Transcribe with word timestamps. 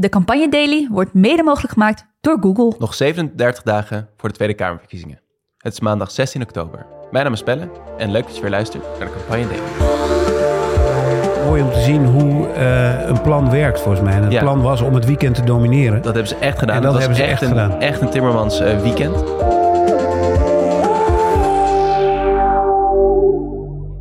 De 0.00 0.08
Campagne 0.08 0.48
Daily 0.48 0.88
wordt 0.90 1.14
mede 1.14 1.42
mogelijk 1.42 1.72
gemaakt 1.72 2.06
door 2.20 2.38
Google. 2.40 2.72
Nog 2.78 2.94
37 2.94 3.62
dagen 3.62 4.08
voor 4.16 4.28
de 4.28 4.34
Tweede 4.34 4.54
Kamerverkiezingen. 4.54 5.20
Het 5.58 5.72
is 5.72 5.80
maandag 5.80 6.10
16 6.10 6.42
oktober. 6.42 6.86
Mijn 7.10 7.24
naam 7.24 7.32
is 7.32 7.42
Pelle 7.42 7.68
en 7.98 8.10
leuk 8.10 8.26
dat 8.26 8.34
je 8.36 8.42
weer 8.42 8.50
luistert 8.50 8.82
naar 8.98 9.08
de 9.08 9.14
Campagne 9.14 9.46
Daily. 9.46 9.62
Mooi 11.46 11.62
om 11.62 11.70
te 11.72 11.80
zien 11.80 12.06
hoe 12.06 12.48
eh, 12.48 13.08
een 13.08 13.20
plan 13.20 13.50
werkt 13.50 13.80
volgens 13.80 14.04
mij. 14.04 14.14
En 14.14 14.22
het 14.22 14.32
Ja. 14.32 14.40
plan 14.40 14.62
was 14.62 14.80
om 14.80 14.94
het 14.94 15.04
weekend 15.04 15.34
te 15.34 15.44
domineren. 15.44 16.02
Dat 16.02 16.14
hebben 16.14 16.28
ze 16.28 16.36
echt 16.36 16.58
gedaan. 16.58 16.76
En 16.76 16.82
dat 16.82 16.92
was 16.92 17.00
hebben 17.00 17.18
ze 17.18 17.24
echt 17.24 17.42
een, 17.42 17.48
gedaan. 17.48 17.80
Echt 17.80 18.00
een 18.00 18.10
Timmermans 18.10 18.60
eh, 18.60 18.80
weekend. 18.80 19.24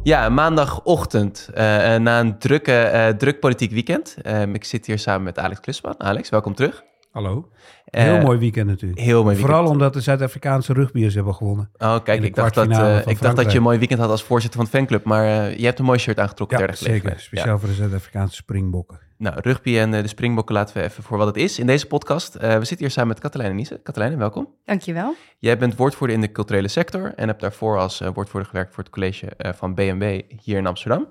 Ja, 0.09 0.29
maandagochtend 0.29 1.49
eh, 1.53 1.95
eh, 1.95 2.01
na 2.01 2.19
een 2.19 2.37
drukke, 2.37 2.73
eh, 2.73 3.07
druk 3.07 3.39
politiek 3.39 3.71
weekend. 3.71 4.15
Ehm, 4.21 4.53
ik 4.53 4.63
zit 4.63 4.85
hier 4.85 4.99
samen 4.99 5.23
met 5.23 5.39
Alex 5.39 5.59
Klusman. 5.59 5.95
Alex, 5.97 6.29
welkom 6.29 6.55
terug. 6.55 6.83
Hallo. 7.11 7.49
Heel 7.85 8.21
mooi 8.21 8.39
weekend 8.39 8.67
natuurlijk. 8.67 8.99
Heel 8.99 9.23
mooi 9.23 9.35
weekend. 9.35 9.55
Vooral 9.55 9.71
omdat 9.71 9.93
de 9.93 10.01
Zuid-Afrikaanse 10.01 10.73
rugbiers 10.73 11.15
hebben 11.15 11.35
gewonnen. 11.35 11.69
Oh, 11.77 12.03
kijk, 12.03 12.23
ik 12.23 12.35
dacht, 12.35 12.53
dat, 12.53 12.65
ik 13.07 13.21
dacht 13.21 13.35
dat 13.35 13.51
je 13.51 13.57
een 13.57 13.63
mooi 13.63 13.77
weekend 13.77 13.99
had 13.99 14.09
als 14.09 14.23
voorzitter 14.23 14.59
van 14.59 14.69
de 14.71 14.77
fanclub. 14.77 15.03
Maar 15.03 15.25
je 15.57 15.65
hebt 15.65 15.79
een 15.79 15.85
mooi 15.85 15.99
shirt 15.99 16.19
aangetrokken 16.19 16.59
Ja, 16.59 16.75
zeker. 16.75 17.19
Speciaal 17.19 17.59
voor 17.59 17.69
de 17.69 17.75
Zuid-Afrikaanse 17.75 18.35
springbokken. 18.35 18.99
Nou, 19.19 19.39
rugby 19.41 19.77
en 19.77 19.93
eh, 19.93 20.01
de 20.01 20.07
springbokken 20.07 20.55
laten 20.55 20.77
we 20.77 20.83
even 20.83 21.03
voor 21.03 21.17
wat 21.17 21.27
het 21.27 21.37
is 21.37 21.59
in 21.59 21.65
deze 21.65 21.87
podcast. 21.87 22.35
Eh, 22.35 22.49
we 22.49 22.65
zitten 22.65 22.77
hier 22.77 22.91
samen 22.91 23.09
met 23.09 23.19
Katelijne 23.19 23.53
Niese. 23.53 23.79
Katelijne, 23.83 24.17
welkom. 24.17 24.55
Dankjewel. 24.65 25.15
Jij 25.37 25.57
bent 25.57 25.75
woordvoerder 25.75 26.15
in 26.15 26.21
de 26.21 26.31
culturele 26.31 26.67
sector 26.67 27.13
en 27.15 27.27
hebt 27.27 27.41
daarvoor 27.41 27.77
als 27.77 28.01
eh, 28.01 28.09
woordvoerder 28.13 28.49
gewerkt 28.49 28.73
voor 28.73 28.83
het 28.83 28.93
college 28.93 29.33
van 29.37 29.73
BMW 29.75 30.21
hier 30.41 30.57
in 30.57 30.67
Amsterdam. 30.67 31.07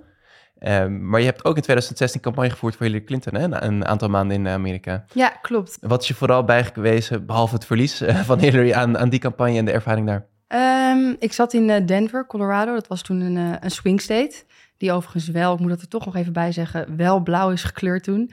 Ehm, 0.58 1.08
maar 1.08 1.20
je 1.20 1.26
hebt 1.26 1.44
ook 1.44 1.56
in 1.56 1.62
2016 1.62 2.20
campagne 2.20 2.50
gevoerd 2.50 2.76
voor 2.76 2.86
Hillary 2.86 3.04
Clinton, 3.04 3.34
hè? 3.34 3.48
na 3.48 3.62
een 3.62 3.86
aantal 3.86 4.08
maanden 4.08 4.36
in 4.36 4.48
Amerika. 4.48 5.04
Ja, 5.14 5.28
klopt. 5.28 5.78
Wat 5.80 6.02
is 6.02 6.08
je 6.08 6.14
vooral 6.14 6.44
bijgewezen, 6.44 7.26
behalve 7.26 7.54
het 7.54 7.64
verlies 7.64 8.02
van 8.24 8.38
Hillary, 8.38 8.72
aan, 8.72 8.98
aan 8.98 9.08
die 9.08 9.20
campagne 9.20 9.58
en 9.58 9.64
de 9.64 9.72
ervaring 9.72 10.06
daar? 10.06 10.26
Ehm, 10.46 11.14
ik 11.18 11.32
zat 11.32 11.52
in 11.52 11.86
Denver, 11.86 12.26
Colorado. 12.26 12.74
Dat 12.74 12.88
was 12.88 13.02
toen 13.02 13.20
een, 13.20 13.64
een 13.64 13.70
swing 13.70 14.00
state. 14.00 14.44
Die 14.78 14.92
overigens 14.92 15.28
wel, 15.28 15.54
ik 15.54 15.60
moet 15.60 15.68
dat 15.68 15.80
er 15.80 15.88
toch 15.88 16.04
nog 16.04 16.16
even 16.16 16.32
bij 16.32 16.52
zeggen, 16.52 16.96
wel 16.96 17.20
blauw 17.20 17.50
is 17.50 17.62
gekleurd 17.62 18.02
toen. 18.02 18.30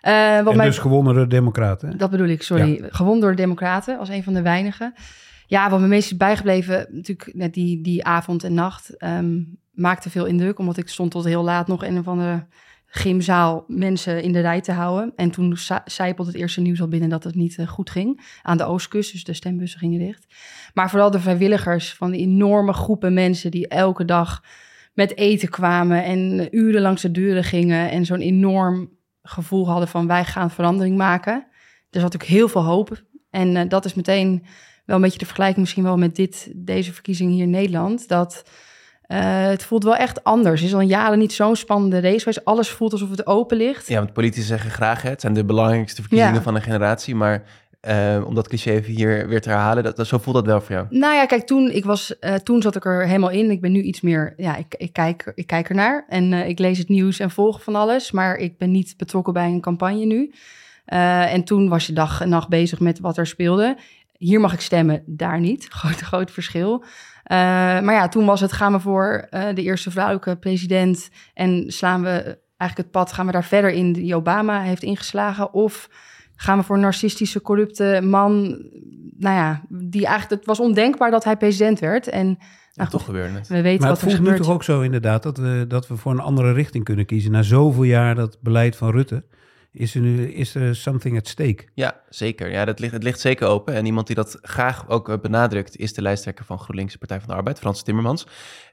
Eh, 0.00 0.42
wat 0.42 0.52
En 0.52 0.56
mij, 0.56 0.66
dus 0.66 0.78
gewonnen 0.78 1.14
door 1.14 1.22
de 1.22 1.28
Democraten. 1.28 1.88
hè? 1.88 1.96
Dat 1.96 2.10
bedoel 2.10 2.28
ik, 2.28 2.42
sorry. 2.42 2.84
Gewonnen 2.88 3.20
door 3.20 3.30
de 3.30 3.36
Democraten 3.36 3.98
als 3.98 4.08
een 4.08 4.22
van 4.22 4.34
de 4.34 4.42
weinigen. 4.42 4.94
Ja, 5.46 5.70
wat 5.70 5.80
me 5.80 5.86
meest 5.86 6.10
is 6.10 6.16
bijgebleven, 6.16 6.86
natuurlijk 6.90 7.34
net 7.34 7.54
die, 7.54 7.80
die 7.80 8.04
avond 8.04 8.44
en 8.44 8.54
nacht, 8.54 8.96
ehm, 8.96 9.42
maakte 9.72 10.10
veel 10.10 10.24
indruk. 10.24 10.58
Omdat 10.58 10.76
ik 10.76 10.88
stond 10.88 11.10
tot 11.10 11.24
heel 11.24 11.44
laat 11.44 11.66
nog 11.66 11.84
in 11.84 11.96
een 11.96 12.04
van 12.04 12.18
de 12.18 12.42
gymzaal 12.86 13.64
mensen 13.68 14.22
in 14.22 14.32
de 14.32 14.40
rij 14.40 14.60
te 14.60 14.72
houden. 14.72 15.12
En 15.16 15.30
toen 15.30 15.56
zijpelde 15.84 16.30
het 16.30 16.40
eerste 16.40 16.60
nieuws 16.60 16.80
al 16.80 16.88
binnen 16.88 17.08
dat 17.08 17.24
het 17.24 17.34
niet 17.34 17.58
eh, 17.58 17.68
goed 17.68 17.90
ging 17.90 18.38
aan 18.42 18.56
de 18.56 18.64
oostkust. 18.64 19.12
Dus 19.12 19.24
de 19.24 19.32
stembussen 19.32 19.78
gingen 19.78 19.98
dicht. 19.98 20.26
Maar 20.74 20.90
vooral 20.90 21.10
de 21.10 21.20
vrijwilligers 21.20 21.94
van 21.94 22.10
die 22.10 22.20
enorme 22.20 22.72
groepen 22.72 23.14
mensen 23.14 23.50
die 23.50 23.68
elke 23.68 24.04
dag 24.04 24.42
met 24.94 25.16
eten 25.16 25.48
kwamen 25.48 26.04
en 26.04 26.48
uren 26.56 26.82
langs 26.82 27.02
de 27.02 27.10
deuren 27.10 27.44
gingen. 27.44 27.90
En 27.90 28.04
zo'n 28.04 28.20
enorm 28.20 28.90
gevoel 29.22 29.68
hadden 29.68 29.88
van 29.88 30.06
wij 30.06 30.24
gaan 30.24 30.50
verandering 30.50 30.96
maken. 30.96 31.32
Er 31.90 32.00
zat 32.00 32.02
natuurlijk 32.02 32.30
heel 32.30 32.48
veel 32.48 32.64
hoop. 32.64 33.02
En 33.30 33.56
eh, 33.56 33.68
dat 33.68 33.84
is 33.84 33.94
meteen 33.94 34.44
wel 34.84 34.96
een 34.96 35.02
beetje 35.02 35.18
de 35.18 35.24
vergelijking 35.24 35.60
misschien 35.60 35.84
wel 35.84 35.96
met 35.96 36.16
dit, 36.16 36.52
deze 36.56 36.92
verkiezing 36.92 37.30
hier 37.32 37.42
in 37.42 37.50
Nederland. 37.50 38.08
Dat 38.08 38.44
eh, 39.02 39.46
het 39.46 39.64
voelt 39.64 39.84
wel 39.84 39.96
echt 39.96 40.24
anders. 40.24 40.60
Het 40.60 40.68
is 40.68 40.74
al 40.74 40.80
jaren 40.80 41.18
niet 41.18 41.32
zo'n 41.32 41.56
spannende 41.56 42.00
race. 42.00 42.18
geweest. 42.18 42.44
Alles 42.44 42.68
voelt 42.68 42.92
alsof 42.92 43.10
het 43.10 43.26
open 43.26 43.56
ligt. 43.56 43.88
Ja, 43.88 43.98
want 43.98 44.12
politici 44.12 44.46
zeggen 44.46 44.70
graag, 44.70 45.02
hè, 45.02 45.08
het 45.08 45.20
zijn 45.20 45.34
de 45.34 45.44
belangrijkste 45.44 46.00
verkiezingen 46.00 46.34
Ja. 46.34 46.42
van 46.42 46.54
een 46.54 46.62
generatie, 46.62 47.14
maar 47.14 47.42
eh, 47.84 48.22
om 48.26 48.34
dat 48.34 48.48
cliché 48.48 48.70
even 48.70 48.92
hier 48.92 49.28
weer 49.28 49.40
te 49.40 49.48
herhalen, 49.48 49.82
dat, 49.82 50.06
zo 50.06 50.18
voelt 50.18 50.36
dat 50.36 50.46
wel 50.46 50.60
voor 50.60 50.74
jou. 50.74 50.86
Nou 50.90 51.14
ja, 51.14 51.26
kijk, 51.26 51.46
toen, 51.46 51.70
ik 51.70 51.84
was, 51.84 52.18
eh, 52.18 52.34
toen 52.34 52.62
zat 52.62 52.76
ik 52.76 52.84
er 52.84 53.06
helemaal 53.06 53.30
in. 53.30 53.50
Ik 53.50 53.60
ben 53.60 53.72
nu 53.72 53.82
iets 53.82 54.00
meer, 54.00 54.34
ja, 54.36 54.56
ik, 54.56 54.74
ik, 54.76 54.92
kijk, 54.92 55.32
ik 55.34 55.46
kijk 55.46 55.68
ernaar. 55.68 56.04
En 56.08 56.32
eh, 56.32 56.48
ik 56.48 56.58
lees 56.58 56.78
het 56.78 56.88
nieuws 56.88 57.18
en 57.18 57.30
volg 57.30 57.62
van 57.62 57.74
alles. 57.74 58.10
Maar 58.10 58.36
ik 58.36 58.58
ben 58.58 58.70
niet 58.70 58.94
betrokken 58.96 59.32
bij 59.32 59.46
een 59.46 59.60
campagne 59.60 60.04
nu. 60.04 60.32
En 60.84 61.44
toen 61.44 61.68
was 61.68 61.86
je 61.86 61.92
dag 61.92 62.20
en 62.20 62.28
nacht 62.28 62.48
bezig 62.48 62.80
met 62.80 63.00
wat 63.00 63.16
er 63.16 63.26
speelde. 63.26 63.76
Hier 64.12 64.40
mag 64.40 64.52
ik 64.52 64.60
stemmen, 64.60 65.02
daar 65.06 65.40
niet. 65.40 65.66
Groot, 65.78 66.00
groot 66.00 66.30
verschil. 66.30 66.84
Maar 67.24 67.92
ja, 67.92 68.08
toen 68.08 68.24
was 68.24 68.40
het, 68.40 68.52
gaan 68.52 68.72
we 68.72 68.80
voor 68.80 69.28
de 69.30 69.62
eerste 69.62 69.90
vrouwelijke 69.90 70.36
president... 70.36 71.10
en 71.34 71.64
slaan 71.66 72.02
we 72.02 72.38
eigenlijk 72.56 72.76
het 72.76 72.90
pad, 72.90 73.12
gaan 73.12 73.26
we 73.26 73.32
daar 73.32 73.44
verder 73.44 73.70
in 73.70 73.92
die 73.92 74.14
Obama 74.14 74.62
heeft 74.62 74.82
ingeslagen... 74.82 75.52
of 75.52 75.88
gaan 76.36 76.58
we 76.58 76.64
voor 76.64 76.76
een 76.76 76.82
narcistische, 76.82 77.42
corrupte 77.42 78.00
man... 78.02 78.42
nou 79.18 79.36
ja, 79.36 79.62
die 79.68 80.06
eigenlijk, 80.06 80.40
het 80.40 80.46
was 80.46 80.60
ondenkbaar 80.60 81.10
dat 81.10 81.24
hij 81.24 81.36
president 81.36 81.78
werd. 81.78 82.08
En 82.08 82.38
En 82.74 82.80
nou, 82.82 82.90
toch 82.90 83.04
gebeurde 83.04 83.34
het. 83.38 83.48
we 83.48 83.62
weten 83.62 83.80
Maar 83.80 83.88
wat 83.88 84.00
het 84.00 84.10
er 84.10 84.16
voelt 84.16 84.30
nu 84.30 84.36
toch 84.36 84.50
ook 84.50 84.62
zo 84.62 84.80
inderdaad 84.80 85.22
dat 85.22 85.38
we, 85.38 85.64
dat 85.68 85.88
we 85.88 85.96
voor 85.96 86.12
een 86.12 86.20
andere 86.20 86.52
richting 86.52 86.84
kunnen 86.84 87.06
kiezen. 87.06 87.30
Na 87.30 87.42
zoveel 87.42 87.82
jaar 87.82 88.14
dat 88.14 88.38
beleid 88.40 88.76
van 88.76 88.90
Rutte 88.90 89.24
is 89.72 89.94
er 89.94 90.00
nu 90.00 90.32
is 90.32 90.54
er 90.54 90.76
something 90.76 91.16
at 91.16 91.28
stake. 91.28 91.64
Ja, 91.74 92.00
zeker. 92.08 92.50
Ja, 92.50 92.64
dat 92.64 92.78
ligt, 92.78 92.92
het 92.92 93.02
ligt 93.02 93.20
zeker 93.20 93.48
open. 93.48 93.74
En 93.74 93.86
iemand 93.86 94.06
die 94.06 94.16
dat 94.16 94.38
graag 94.42 94.88
ook 94.88 95.08
eh, 95.08 95.18
benadrukt, 95.18 95.76
is 95.76 95.92
de 95.92 96.02
lijsttrekker 96.02 96.44
van 96.44 96.58
GroenLinks 96.58 96.96
Partij 96.96 97.18
van 97.20 97.28
de 97.28 97.34
Arbeid, 97.34 97.58
Frans 97.58 97.82
Timmermans. 97.82 98.26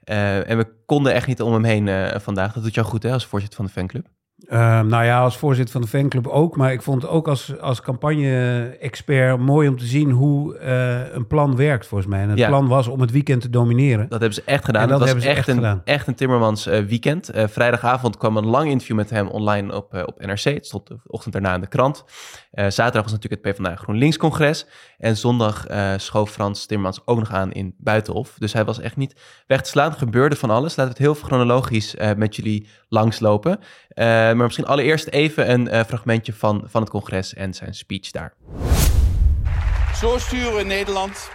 Eh, 0.04 0.50
en 0.50 0.56
we 0.56 0.66
konden 0.86 1.14
echt 1.14 1.26
niet 1.26 1.42
om 1.42 1.52
hem 1.52 1.64
heen 1.64 1.88
eh, 1.88 2.20
vandaag. 2.20 2.52
Dat 2.52 2.62
doet 2.62 2.74
jou 2.74 2.86
goed, 2.86 3.02
hè, 3.02 3.12
als 3.12 3.26
voorzitter 3.26 3.56
van 3.56 3.66
de 3.66 3.72
fanclub. 3.72 4.06
Ehm, 4.48 4.86
nou 4.86 5.04
ja, 5.04 5.20
als 5.20 5.36
voorzitter 5.36 5.72
van 5.72 5.80
de 5.82 5.88
fanclub 5.88 6.26
ook. 6.26 6.56
Maar 6.56 6.72
ik 6.72 6.82
vond 6.82 7.02
het 7.02 7.10
ook 7.10 7.28
als, 7.28 7.60
als 7.60 7.80
campagne-expert 7.80 9.38
mooi 9.38 9.68
om 9.68 9.78
te 9.78 9.84
zien 9.86 10.10
hoe 10.10 10.56
eh, 10.58 11.12
een 11.14 11.26
plan 11.26 11.56
werkt 11.56 11.86
volgens 11.86 12.10
mij. 12.10 12.22
En 12.22 12.28
het 12.28 12.38
Ja. 12.38 12.48
plan 12.48 12.68
was 12.68 12.86
om 12.86 13.00
het 13.00 13.10
weekend 13.10 13.40
te 13.40 13.50
domineren. 13.50 14.08
Dat 14.08 14.20
hebben 14.20 14.34
ze 14.34 14.42
echt 14.44 14.64
gedaan. 14.64 14.82
En 14.82 14.88
dat 14.88 15.00
het 15.00 15.12
was 15.12 15.24
echt, 15.24 15.36
echt 15.38 15.48
een, 15.48 15.54
gedaan. 15.54 15.80
echt 15.84 16.06
een 16.06 16.14
Timmermans 16.14 16.66
eh, 16.66 16.80
weekend. 16.84 17.28
Eh, 17.28 17.44
vrijdagavond 17.48 18.16
kwam 18.16 18.36
een 18.36 18.46
lang 18.46 18.70
interview 18.70 18.96
met 18.96 19.10
hem 19.10 19.28
online 19.28 19.76
op, 19.76 20.04
op 20.06 20.20
NRC. 20.26 20.44
Het 20.44 20.66
stond 20.66 20.86
de 20.86 20.96
ochtend 21.06 21.32
daarna 21.32 21.54
in 21.54 21.60
de 21.60 21.66
krant. 21.66 22.04
Zaterdag 22.52 23.02
was 23.02 23.12
natuurlijk 23.12 23.44
het 23.44 23.54
PvdA 23.56 23.76
GroenLinks-congres. 23.76 24.66
En 24.98 25.16
zondag 25.16 25.66
schoof 25.96 26.30
Frans 26.30 26.66
Timmermans 26.66 27.00
ook 27.04 27.18
nog 27.18 27.30
aan 27.32 27.52
in 27.52 27.74
Buitenhof. 27.78 28.34
Dus 28.38 28.52
hij 28.52 28.64
was 28.64 28.80
echt 28.80 28.96
niet 28.96 29.20
weg 29.46 29.60
te 29.62 29.70
slaan. 29.70 29.90
Er 29.90 29.98
gebeurde 29.98 30.36
van 30.36 30.50
alles. 30.50 30.76
Laten 30.76 30.82
we 30.84 30.88
het 30.88 30.98
heel 30.98 31.26
chronologisch 31.28 31.96
met 32.16 32.36
jullie 32.36 32.68
langslopen. 32.88 33.58
Eh, 34.32 34.38
maar 34.38 34.46
misschien 34.46 34.66
allereerst 34.66 35.08
even 35.08 35.50
een 35.50 35.68
eh, 35.68 35.84
fragmentje 35.84 36.32
van, 36.32 36.64
van 36.66 36.80
het 36.80 36.90
congres 36.90 37.34
en 37.34 37.54
zijn 37.54 37.74
speech 37.74 38.10
daar. 38.10 38.34
Zo 39.94 40.18
sturen 40.18 40.54
we 40.54 40.62
Nederland 40.62 41.30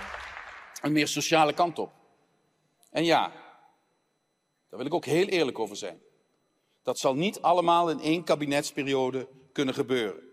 een 0.82 0.92
meer 0.92 1.08
sociale 1.08 1.54
kant 1.54 1.80
op. 1.80 1.92
En 2.92 3.06
ja, 3.06 3.32
daar 4.70 4.78
wil 4.78 4.86
ik 4.86 4.94
ook 4.94 5.06
heel 5.06 5.26
eerlijk 5.26 5.60
over 5.60 5.76
zijn. 5.76 6.00
Dat 6.84 7.00
zal 7.00 7.16
niet 7.16 7.42
allemaal 7.42 7.90
in 7.90 8.00
één 8.00 8.24
kabinetsperiode 8.24 9.28
kunnen 9.52 9.74
gebeuren. 9.74 10.24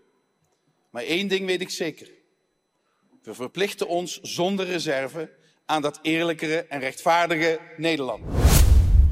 Maar 0.89 1.03
één 1.03 1.27
ding 1.27 1.45
weet 1.45 1.61
ik 1.61 1.69
zeker. 1.69 2.11
We 3.23 3.33
verplichten 3.33 3.87
ons 3.87 4.21
zonder 4.21 4.65
reserve 4.65 5.29
aan 5.65 5.81
dat 5.81 5.99
eerlijkere 6.01 6.65
en 6.65 6.79
rechtvaardige 6.79 7.59
Nederland. 7.77 8.44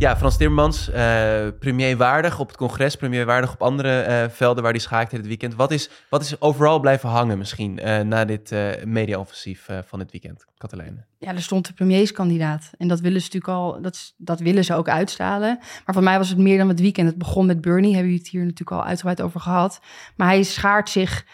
Ja, 0.04 0.18
Frans 0.18 0.38
Timmermans, 0.38 0.90
eh 0.90 1.48
premier 1.60 1.98
waardig 1.98 2.40
op 2.40 2.48
het 2.48 2.58
congres, 2.58 2.96
premier 2.96 3.26
waardig 3.26 3.54
op 3.54 3.62
andere 3.62 4.00
eh, 4.00 4.30
velden 4.30 4.64
waar 4.64 4.72
hij 4.72 4.82
schaakte 4.82 5.16
dit 5.16 5.28
weekend. 5.28 5.56
Wat 5.56 5.72
is, 5.72 5.90
wat 6.10 6.22
is 6.22 6.42
overal 6.42 6.80
blijven 6.80 7.10
hangen 7.10 7.38
misschien 7.38 7.80
eh, 7.80 8.00
na 8.00 8.26
dit 8.26 8.56
mediaoffensief 8.86 9.70
van 9.86 10.00
dit 10.00 10.12
weekend, 10.12 10.46
Katelijne? 10.58 11.06
Ja, 11.18 11.34
er 11.34 11.42
stond 11.42 11.68
de 11.68 11.74
premierskandidaat. 11.74 12.72
En 12.78 12.88
dat 12.88 13.00
willen 13.00 13.22
ze 13.22 13.26
natuurlijk 13.26 13.54
al, 13.54 13.82
dat, 13.82 14.14
dat 14.18 14.40
willen 14.40 14.64
ze 14.64 14.76
ook 14.76 14.90
uitstralen. 14.90 15.58
Maar 15.86 15.94
voor 15.96 16.04
mij 16.04 16.18
was 16.18 16.30
het 16.30 16.38
meer 16.38 16.58
dan 16.58 16.68
het 16.68 16.80
weekend. 16.80 17.08
Het 17.08 17.18
begon 17.18 17.46
met 17.46 17.62
Bernie, 17.62 17.94
hebben 17.94 18.12
we 18.12 18.18
het 18.18 18.28
hier 18.28 18.42
natuurlijk 18.42 18.72
al 18.72 18.86
uitgebreid 18.86 19.22
over 19.22 19.40
gehad. 19.40 19.80
Maar 20.16 20.28
hij 20.28 20.44
schaart 20.44 20.90
zich 20.90 21.26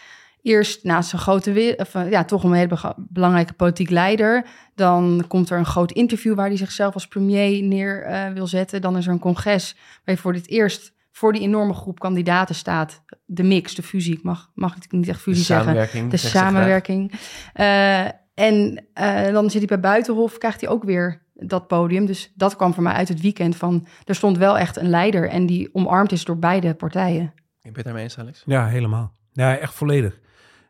eerst 0.42 0.84
naast 0.84 1.08
zijn 1.08 1.22
grote, 1.22 1.52
we- 1.52 1.74
of, 1.78 1.94
eh, 1.94 2.10
ja, 2.10 2.24
toch 2.24 2.44
een 2.44 2.52
hele 2.52 2.94
belangrijke 2.96 3.52
politiek 3.52 3.90
leider. 3.90 4.46
Dan 4.74 5.24
komt 5.28 5.50
er 5.50 5.58
een 5.58 5.64
groot 5.66 5.92
interview 5.92 6.34
waar 6.34 6.46
hij 6.46 6.56
zichzelf 6.56 6.94
als 6.94 7.08
premier 7.08 7.62
neer 7.62 8.02
eh, 8.02 8.32
wil 8.32 8.46
zetten. 8.46 8.80
Dan 8.80 8.96
is 8.96 9.06
er 9.06 9.12
een 9.12 9.18
congres 9.18 9.76
waar 10.04 10.14
je 10.14 10.20
voor 10.20 10.32
dit 10.32 10.48
eerst 10.48 10.92
voor 11.12 11.32
die 11.32 11.42
enorme 11.42 11.74
groep 11.74 11.98
kandidaten 11.98 12.54
staat. 12.54 13.02
De 13.24 13.42
mix, 13.42 13.74
de 13.74 13.82
fusie, 13.82 14.12
ik 14.14 14.22
mag, 14.22 14.50
mag 14.54 14.76
ik 14.76 14.92
niet 14.92 15.08
echt 15.08 15.20
fusie 15.20 15.40
de 15.40 15.46
zeggen 15.46 15.64
samenwerking. 15.64 16.10
de 16.10 16.16
samenwerking. 16.16 17.12
Eh, 17.52 18.04
en 18.34 18.86
eh, 18.94 19.32
dan 19.32 19.50
zit 19.50 19.58
hij 19.58 19.66
bij 19.66 19.80
Buitenhof, 19.80 20.38
krijgt 20.38 20.60
hij 20.60 20.70
ook 20.70 20.84
weer 20.84 21.22
dat 21.34 21.66
podium. 21.66 22.06
Dus 22.06 22.32
dat 22.34 22.56
kwam 22.56 22.74
voor 22.74 22.82
mij 22.82 22.92
uit 22.92 23.08
het 23.08 23.20
weekend 23.20 23.56
van... 23.56 23.86
er 24.04 24.14
stond 24.14 24.38
wel 24.38 24.58
echt 24.58 24.76
een 24.76 24.88
leider 24.88 25.28
en 25.28 25.46
die 25.46 25.68
omarmd 25.74 26.12
is 26.12 26.24
door 26.24 26.38
beide 26.38 26.74
partijen. 26.74 27.32
Ben 27.34 27.70
je 27.70 27.70
het 27.72 27.84
daarmee 27.84 28.02
eens, 28.02 28.18
Alex? 28.18 28.42
Ja, 28.46 28.66
helemaal. 28.66 29.12
Ja, 29.32 29.56
echt 29.56 29.74
volledig. 29.74 30.18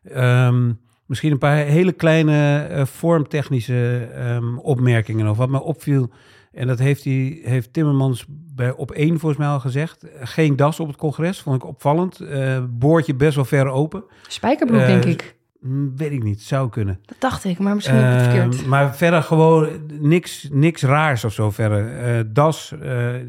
Ehm, 0.03 0.71
misschien 1.05 1.31
een 1.31 1.37
paar 1.37 1.55
hele 1.55 1.91
kleine 1.91 2.57
eh, 2.57 2.85
vormtechnische 2.85 4.09
ehm, 4.15 4.57
opmerkingen. 4.57 5.27
Of 5.29 5.37
wat 5.37 5.49
me 5.49 5.61
opviel 5.61 6.09
En 6.51 6.67
dat 6.67 6.79
heeft, 6.79 7.03
hij, 7.03 7.39
heeft 7.43 7.73
Timmermans 7.73 8.25
bij 8.29 8.71
op 8.71 8.91
één 8.91 9.19
volgens 9.19 9.37
mij 9.37 9.49
al 9.49 9.59
gezegd. 9.59 10.05
Geen 10.19 10.55
das 10.55 10.79
op 10.79 10.87
het 10.87 10.97
congres, 10.97 11.39
vond 11.39 11.55
ik 11.55 11.67
opvallend. 11.67 12.21
Uh, 12.21 12.63
boordje 12.69 13.15
best 13.15 13.35
wel 13.35 13.45
ver 13.45 13.67
open. 13.67 14.03
Spijkerbroek, 14.27 14.81
uh, 14.81 14.87
denk 14.87 15.05
ik. 15.05 15.35
Mm, 15.59 15.97
weet 15.97 16.11
ik 16.11 16.23
niet, 16.23 16.41
zou 16.41 16.69
kunnen. 16.69 16.99
Dat 17.05 17.15
dacht 17.19 17.43
ik, 17.43 17.59
maar 17.59 17.75
misschien 17.75 17.97
uh, 17.97 18.23
verkeerd. 18.23 18.65
Maar 18.65 18.95
verder 18.95 19.23
gewoon 19.23 19.69
niks, 19.99 20.47
niks 20.51 20.81
raars 20.81 21.23
of 21.23 21.33
zo 21.33 21.51
verder. 21.51 22.33
das 22.33 22.73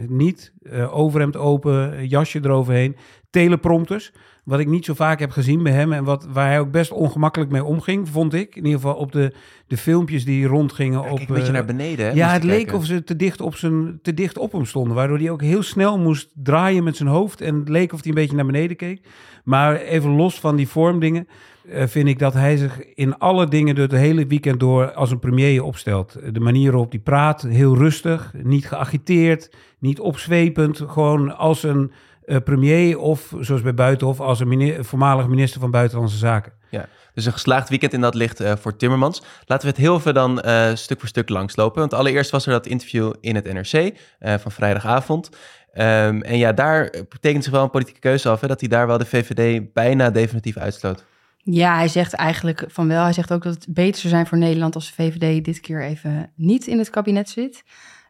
niet, 0.09 0.53
overhemd 0.91 1.37
open, 1.37 2.07
jasje 2.09 2.41
eroverheen. 2.43 2.97
Teleprompters, 3.31 4.13
wat 4.45 4.59
ik 4.59 4.69
niet 4.69 4.85
zo 4.85 4.95
vaak 4.95 5.21
heb 5.21 5.31
gezien 5.31 5.63
bij 5.63 5.73
hem 5.73 5.93
en 5.93 6.05
wat, 6.05 6.27
waar 6.33 6.47
hij 6.47 6.61
ook 6.61 6.71
best 6.71 6.93
ongemakkelijk 6.93 7.51
mee 7.51 7.65
omging, 7.65 8.09
vond 8.09 8.35
ik. 8.35 8.57
In 8.57 8.65
ieder 8.65 8.81
geval 8.81 8.95
op 8.95 9.13
de, 9.13 9.33
de 9.67 9.77
filmpjes 9.77 10.25
die 10.25 10.47
rondgingen. 10.47 11.03
Ja, 11.03 11.11
op, 11.11 11.19
een 11.19 11.27
beetje 11.35 11.53
naar 11.53 11.65
beneden. 11.65 12.07
Hè, 12.07 12.13
ja, 12.13 12.29
het 12.33 12.45
leek 12.45 12.73
of 12.73 12.85
ze 12.85 13.05
te 13.05 13.17
dicht, 13.17 13.41
op 13.41 13.57
zijn, 13.57 13.99
te 14.03 14.15
dicht 14.15 14.39
op 14.39 14.53
hem 14.53 14.65
stonden, 14.65 14.95
waardoor 14.95 15.19
hij 15.19 15.31
ook 15.31 15.43
heel 15.43 15.63
snel 15.63 15.99
moest 15.99 16.31
draaien 16.35 16.85
met 16.85 16.97
zijn 16.97 17.09
hoofd 17.09 17.41
en 17.41 17.55
het 17.55 17.69
leek 17.69 17.93
of 17.93 18.01
hij 18.01 18.09
een 18.09 18.15
beetje 18.15 18.37
naar 18.37 18.47
beneden 18.47 18.77
keek. 18.77 19.07
Maar 19.45 19.77
even 19.77 20.11
los 20.11 20.41
van 20.41 20.57
die 20.57 20.69
vormdingen, 20.69 21.29
uh, 21.65 21.87
vind 21.87 22.09
ik 22.09 22.19
dat 22.19 22.35
hij 22.35 22.57
zich 22.57 22.95
in 22.95 23.19
alle 23.19 23.49
dingen 23.49 23.75
door 23.75 23.85
het 23.85 23.93
hele 23.93 24.27
weekend 24.27 24.61
door 24.61 24.93
als 24.93 25.11
een 25.11 25.19
premier 25.19 25.63
opstelt. 25.63 26.19
De 26.33 26.41
manier 26.41 26.71
waarop 26.71 26.91
hij 26.91 27.01
praat, 27.01 27.43
heel 27.43 27.77
rustig, 27.77 28.33
niet 28.43 28.69
geagiteerd, 28.69 29.51
niet 29.83 30.01
opzwepend, 30.01 30.81
gewoon 30.87 31.37
als 31.37 31.63
een 31.63 31.93
uh, 32.27 32.37
premier 32.45 32.99
of 32.99 33.35
zoals 33.41 33.63
bij 33.63 33.75
Buitenhof 33.75 34.21
als 34.21 34.41
een 34.41 34.49
minister, 34.49 34.85
voormalig 34.85 35.27
minister 35.27 35.61
van 35.61 35.71
Buitenlandse 35.71 36.17
Zaken. 36.17 36.53
Ja, 36.71 36.89
dus 37.15 37.27
een 37.27 37.33
geslaagd 37.33 37.69
weekend 37.69 37.93
in 37.93 38.01
dat 38.01 38.15
licht 38.15 38.41
uh, 38.41 38.53
voor 38.57 38.77
Timmermans. 38.77 39.23
Laten 39.45 39.67
we 39.67 39.73
het 39.73 39.83
heel 39.83 39.97
even 39.97 40.15
dan 40.15 40.43
uh, 40.47 40.75
stuk 40.75 40.99
voor 41.01 41.09
stuk 41.09 41.29
langslopen. 41.29 41.81
Want 41.81 41.95
allereerst 41.95 42.31
was 42.31 42.47
er 42.47 42.53
dat 42.53 42.67
interview 42.67 43.13
in 43.21 43.35
het 43.35 43.53
NRC 43.53 43.99
van 44.21 44.53
vrijdagavond. 44.53 45.31
Um, 45.75 46.23
en 46.23 46.39
ja, 46.39 46.53
daar 46.53 46.95
betekent 47.09 47.45
zich 47.45 47.53
wel 47.53 47.63
een 47.63 47.71
politieke 47.71 48.01
keuze 48.01 48.29
af, 48.29 48.41
hè, 48.41 48.49
dat 48.49 48.61
hij 48.61 48.69
daar 48.69 48.87
wel 48.87 48.99
de 48.99 49.07
VVD 49.07 49.73
bijna 49.73 50.11
definitief 50.11 50.57
uitsloot. 50.57 51.05
Ja, 51.37 51.77
hij 51.77 51.89
zegt 51.89 52.13
eigenlijk 52.13 52.65
van 52.69 52.89
wel. 52.89 53.03
Hij 53.03 53.13
zegt 53.13 53.33
ook 53.33 53.43
dat 53.43 53.55
het 53.55 53.67
beter 53.69 54.01
zou 54.01 54.13
zijn 54.13 54.27
voor 54.27 54.39
Nederland 54.39 54.75
als 54.75 54.87
de 54.87 55.03
VVD 55.03 55.45
dit 55.45 55.61
keer 55.61 55.83
even 55.83 56.33
niet 56.37 56.67
in 56.67 56.79
het 56.79 56.91
kabinet 56.91 57.29
zit. 57.29 57.63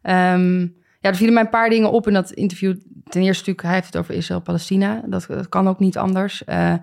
Um, 0.02 0.74
ja, 1.02 1.10
er 1.10 1.16
vielen 1.16 1.34
mij 1.34 1.42
een 1.42 1.50
paar 1.50 1.68
dingen 1.68 1.90
op 1.90 2.06
in 2.06 2.12
dat 2.12 2.30
interview. 2.30 2.74
Ten 3.08 3.22
eerste 3.22 3.38
natuurlijk, 3.38 3.62
hij 3.62 3.74
heeft 3.74 3.86
het 3.86 3.96
over 3.96 4.14
Israël-Palestina. 4.14 5.02
Dat, 5.06 5.24
dat, 5.28 5.48
kan 5.48 5.68
ook 5.68 5.78
niet 5.78 5.98
anders. 5.98 6.42
Uh, 6.46 6.74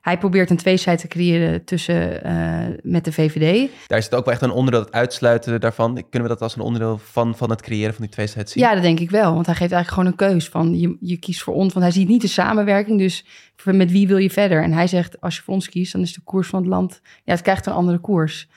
hij 0.00 0.18
probeert 0.18 0.50
een 0.50 0.56
tweestrijd 0.56 0.98
te 0.98 1.08
creëren 1.08 1.64
tussen 1.64 2.26
uh, 2.26 2.76
met 2.82 3.04
de 3.04 3.12
VVD. 3.12 3.70
Daar 3.86 3.98
is 3.98 4.04
het 4.04 4.14
ook 4.14 4.24
wel 4.24 4.34
echt 4.34 4.42
een 4.42 4.50
onderdeel, 4.50 4.80
het 4.80 4.92
uitsluiten 4.92 5.60
daarvan. 5.60 5.94
Kunnen 5.94 6.28
we 6.28 6.34
dat 6.34 6.42
als 6.42 6.56
een 6.56 6.62
onderdeel 6.62 6.98
van, 6.98 7.36
van 7.36 7.50
het 7.50 7.62
creëren 7.62 7.94
van 7.94 8.04
die 8.04 8.12
tweestrijd 8.12 8.50
zien? 8.50 8.62
Ja, 8.62 8.74
dat 8.74 8.82
denk 8.82 9.00
ik 9.00 9.10
wel. 9.10 9.34
Want 9.34 9.46
hij 9.46 9.54
geeft 9.54 9.72
eigenlijk 9.72 9.88
gewoon 9.88 10.28
een 10.28 10.34
keus 10.34 10.48
van 10.48 10.78
je, 10.78 10.96
je 11.00 11.16
kiest 11.16 11.42
voor 11.42 11.54
ons. 11.54 11.72
Want 11.72 11.84
hij 11.84 11.94
ziet 11.94 12.08
niet 12.08 12.20
de 12.20 12.28
samenwerking, 12.28 12.98
dus 12.98 13.24
met 13.64 13.90
wie 13.90 14.06
wil 14.06 14.16
je 14.16 14.30
verder? 14.30 14.62
En 14.62 14.72
hij 14.72 14.86
zegt, 14.86 15.20
als 15.20 15.36
je 15.36 15.42
voor 15.42 15.54
ons 15.54 15.68
kiest, 15.68 15.92
dan 15.92 16.00
is 16.00 16.14
de 16.14 16.20
koers 16.24 16.48
van 16.48 16.60
het 16.60 16.68
land... 16.68 17.00
Ja, 17.24 17.32
het 17.32 17.42
krijgt 17.42 17.66
een 17.66 17.72
andere 17.72 17.98
koers. 17.98 18.48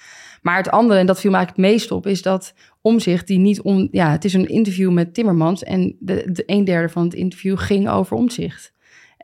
Maar 0.42 0.58
het 0.58 0.70
andere, 0.70 1.00
en 1.00 1.06
dat 1.06 1.20
viel 1.20 1.32
me 1.32 1.38
eigenlijk 1.38 1.68
het 1.68 1.76
meest 1.76 1.92
op, 1.92 2.08
is 2.08 2.22
dat 2.22 2.54
Omzicht 2.82 3.28
die 3.28 3.40
niet 3.40 3.62
om. 3.62 3.88
Ja, 3.92 4.12
het 4.12 4.26
is 4.26 4.34
een 4.34 4.48
interview 4.48 4.92
met 4.92 5.14
Timmermans 5.14 5.64
en 5.64 5.96
de, 6.00 6.32
de 6.32 6.44
een 6.46 6.64
derde 6.64 6.90
van 6.90 7.04
het 7.04 7.14
interview 7.14 7.58
ging 7.58 7.90
over 7.90 8.18
Omzicht. 8.18 8.74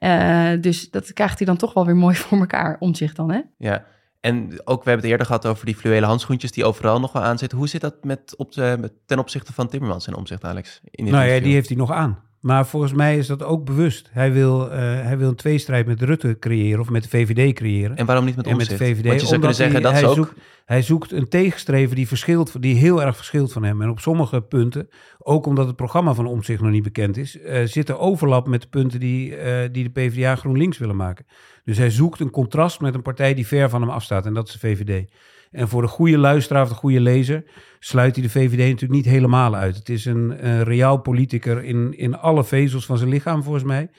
Uh, 0.04 0.52
dus 0.62 0.90
dat 0.90 1.14
krijgt 1.14 1.38
hij 1.38 1.48
dan 1.48 1.58
toch 1.58 1.74
wel 1.74 1.86
weer 1.86 1.96
mooi 1.96 2.16
voor 2.26 2.40
elkaar, 2.40 2.76
Omzicht 2.80 3.16
dan, 3.16 3.32
hè? 3.32 3.42
Ja. 3.58 3.86
En 4.20 4.44
ook, 4.64 4.84
we 4.84 4.90
hebben 4.90 4.96
het 4.96 5.12
eerder 5.12 5.26
gehad 5.26 5.46
over 5.46 5.66
die 5.66 5.76
fluwelen 5.76 6.08
handschoentjes 6.08 6.52
die 6.52 6.66
overal 6.66 7.00
nog 7.00 7.12
wel 7.12 7.22
aan 7.22 7.38
zitten. 7.38 7.58
Hoe 7.58 7.68
zit 7.68 7.82
dat 7.82 8.04
met 8.04 8.36
op 8.38 8.52
de, 8.52 8.78
met, 8.80 8.94
ten 9.06 9.20
opzichte 9.20 9.54
van 9.54 9.68
Timmermans 9.68 10.08
en 10.08 10.16
Omzicht, 10.16 10.44
Alex? 10.44 10.82
In 10.92 11.06
nou 11.06 11.26
ja, 11.26 11.40
die 11.40 11.54
heeft 11.54 11.68
hij 11.68 11.78
nog 11.78 11.92
aan. 11.92 12.20
Maar 12.45 12.68
volgens 12.68 12.94
mij 12.94 13.18
is 13.18 13.27
dat 13.27 13.44
ook 13.44 13.65
bewust. 13.65 14.09
Hij 14.12 14.31
wil, 14.31 14.65
uh, 14.65 14.77
hij 14.77 15.18
wil 15.18 15.30
een 15.30 15.36
tweestrijd 15.36 15.86
met 15.86 16.01
Rutte 16.01 16.38
creëren 16.39 16.80
of 16.80 16.89
met 16.89 17.03
de 17.03 17.09
VVD 17.09 17.53
creëren. 17.53 17.97
En 17.97 18.06
waarom 18.06 18.25
niet 18.25 18.36
met 18.36 18.47
Omtzigt? 18.47 18.69
met 18.69 18.80
de 18.80 18.86
VVD? 18.86 19.06
Want 19.06 19.21
je 19.21 19.27
zou 19.27 19.39
kunnen 19.39 19.56
zeggen, 19.56 19.81
hij, 19.81 19.92
dat 19.92 19.94
hij 19.94 20.09
ook... 20.09 20.15
Zoekt, 20.15 20.33
hij 20.65 20.81
zoekt 20.81 21.12
een 21.12 21.30
tegenstrever 21.30 21.95
die, 21.95 22.07
verschilt, 22.07 22.62
die 22.62 22.75
heel 22.75 23.01
erg 23.01 23.15
verschilt 23.15 23.53
van 23.53 23.63
hem. 23.63 23.81
En 23.81 23.89
op 23.89 24.00
sommige 24.00 24.42
punten, 24.42 24.89
ook 25.19 25.45
omdat 25.45 25.68
het 25.68 25.75
programma 25.75 26.13
van 26.13 26.25
Omtzigt 26.25 26.62
nog 26.62 26.71
niet 26.71 26.83
bekend 26.83 27.18
is... 27.18 27.38
Uh, 27.38 27.63
zit 27.63 27.89
er 27.89 27.97
overlap 27.97 28.47
met 28.47 28.62
de 28.62 28.68
punten 28.68 29.00
die, 29.00 29.38
uh, 29.38 29.59
die 29.71 29.83
de 29.83 29.89
PvdA 29.89 30.36
GroenLinks 30.36 30.77
willen 30.77 30.95
maken. 30.95 31.25
Dus 31.63 31.77
hij 31.77 31.89
zoekt 31.89 32.19
een 32.19 32.31
contrast 32.31 32.80
met 32.80 32.94
een 32.94 33.01
partij 33.01 33.33
die 33.33 33.47
ver 33.47 33.69
van 33.69 33.81
hem 33.81 33.89
afstaat. 33.89 34.25
En 34.25 34.33
dat 34.33 34.47
is 34.47 34.53
de 34.53 34.59
VVD. 34.59 35.09
En 35.56 35.68
voor 35.68 35.81
de 35.81 35.88
goede 35.88 36.18
luisteraar 36.18 36.63
of 36.63 36.69
de 36.69 36.75
goede 36.75 37.00
lezer 37.00 37.44
sluit 37.80 38.16
hij 38.16 38.24
de 38.24 38.30
VVD 38.30 38.57
natuurlijk 38.57 38.92
niet 38.92 39.06
helemaal 39.06 39.56
uit. 39.56 39.75
Het 39.75 39.90
is 39.90 40.06
een, 40.06 40.48
een 40.48 40.63
reaal 40.63 40.98
politicus 40.98 41.63
in, 41.63 41.98
in 41.98 42.18
alle 42.18 42.44
vezels 42.44 42.86
van 42.86 42.98
zijn 42.98 43.10
lichaam, 43.10 43.44
volgens 43.44 43.63
mij. 43.63 43.90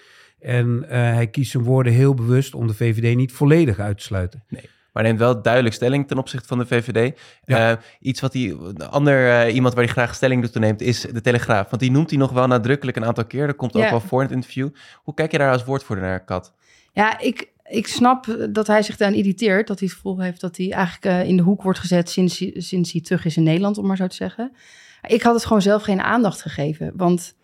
En 0.41 0.83
uh, 0.83 0.91
hij 0.91 1.27
kiest 1.27 1.51
zijn 1.51 1.63
woorden 1.63 1.93
heel 1.93 2.15
bewust 2.15 2.55
om 2.55 2.67
de 2.67 2.75
VVD 2.75 3.17
niet 3.17 3.33
volledig 3.33 3.79
uit 3.79 3.99
te 3.99 4.05
sluiten. 4.05 4.45
Nee. 4.49 4.69
Maar 4.93 5.05
neemt 5.05 5.19
wel 5.19 5.43
duidelijk 5.43 5.75
stelling 5.75 6.09
ten 6.09 6.19
opzichte 6.19 6.49
van 6.49 6.59
de 6.59 6.67
VVD. 6.67 7.19
Ja. 7.45 7.71
Uh, 7.71 7.77
iets 8.01 8.21
wat 8.21 8.33
hij, 8.33 8.57
ander 8.91 9.47
uh, 9.47 9.55
iemand 9.55 9.75
waar 9.75 9.85
hij 9.85 9.93
graag 9.93 10.15
stelling 10.15 10.43
doet 10.43 10.55
neemt, 10.55 10.81
is 10.81 11.01
de 11.01 11.21
Telegraaf. 11.21 11.71
Want 11.71 11.83
die 11.83 11.91
noemt 11.91 12.11
hij 12.11 12.19
nog 12.19 12.33
wel 12.33 12.47
nadrukkelijk 12.47 12.97
een 12.97 13.05
aantal 13.05 13.27
keer. 13.27 13.47
Dat 13.47 13.57
komt 13.57 13.77
ook 13.77 13.83
ja. 13.83 13.91
wel 13.91 14.01
voor 14.01 14.21
in 14.21 14.27
het 14.27 14.35
interview. 14.35 14.69
Hoe 14.95 15.15
kijk 15.15 15.33
je 15.33 15.39
daar 15.39 15.53
als 15.53 15.65
woordvoerder 15.65 16.05
naar, 16.05 16.25
Kat? 16.25 16.55
Ja, 16.93 17.19
ik, 17.19 17.49
ik 17.69 17.87
snap 17.87 18.49
dat 18.51 18.67
hij 18.67 18.83
zich 18.83 18.97
daaraan 18.97 19.19
irriteert. 19.19 19.67
Dat 19.67 19.79
hij 19.79 19.89
het 19.89 19.97
gevoel 19.97 20.21
heeft 20.21 20.41
dat 20.41 20.57
hij 20.57 20.71
eigenlijk 20.71 21.05
uh, 21.07 21.29
in 21.29 21.37
de 21.37 21.43
hoek 21.43 21.63
wordt 21.63 21.79
gezet 21.79 22.11
sinds, 22.11 22.45
sinds 22.55 22.93
hij 22.93 23.01
terug 23.01 23.25
is 23.25 23.37
in 23.37 23.43
Nederland, 23.43 23.79
om 23.79 23.87
maar 23.87 23.97
zo 23.97 24.07
te 24.07 24.17
zeggen. 24.17 24.53
Ik 25.07 25.23
had 25.23 25.35
het 25.35 25.45
gewoon 25.45 25.63
zelf 25.63 25.83
geen 25.83 26.01
aandacht 26.01 26.43
gegeven. 26.43 26.93
Want 26.97 27.35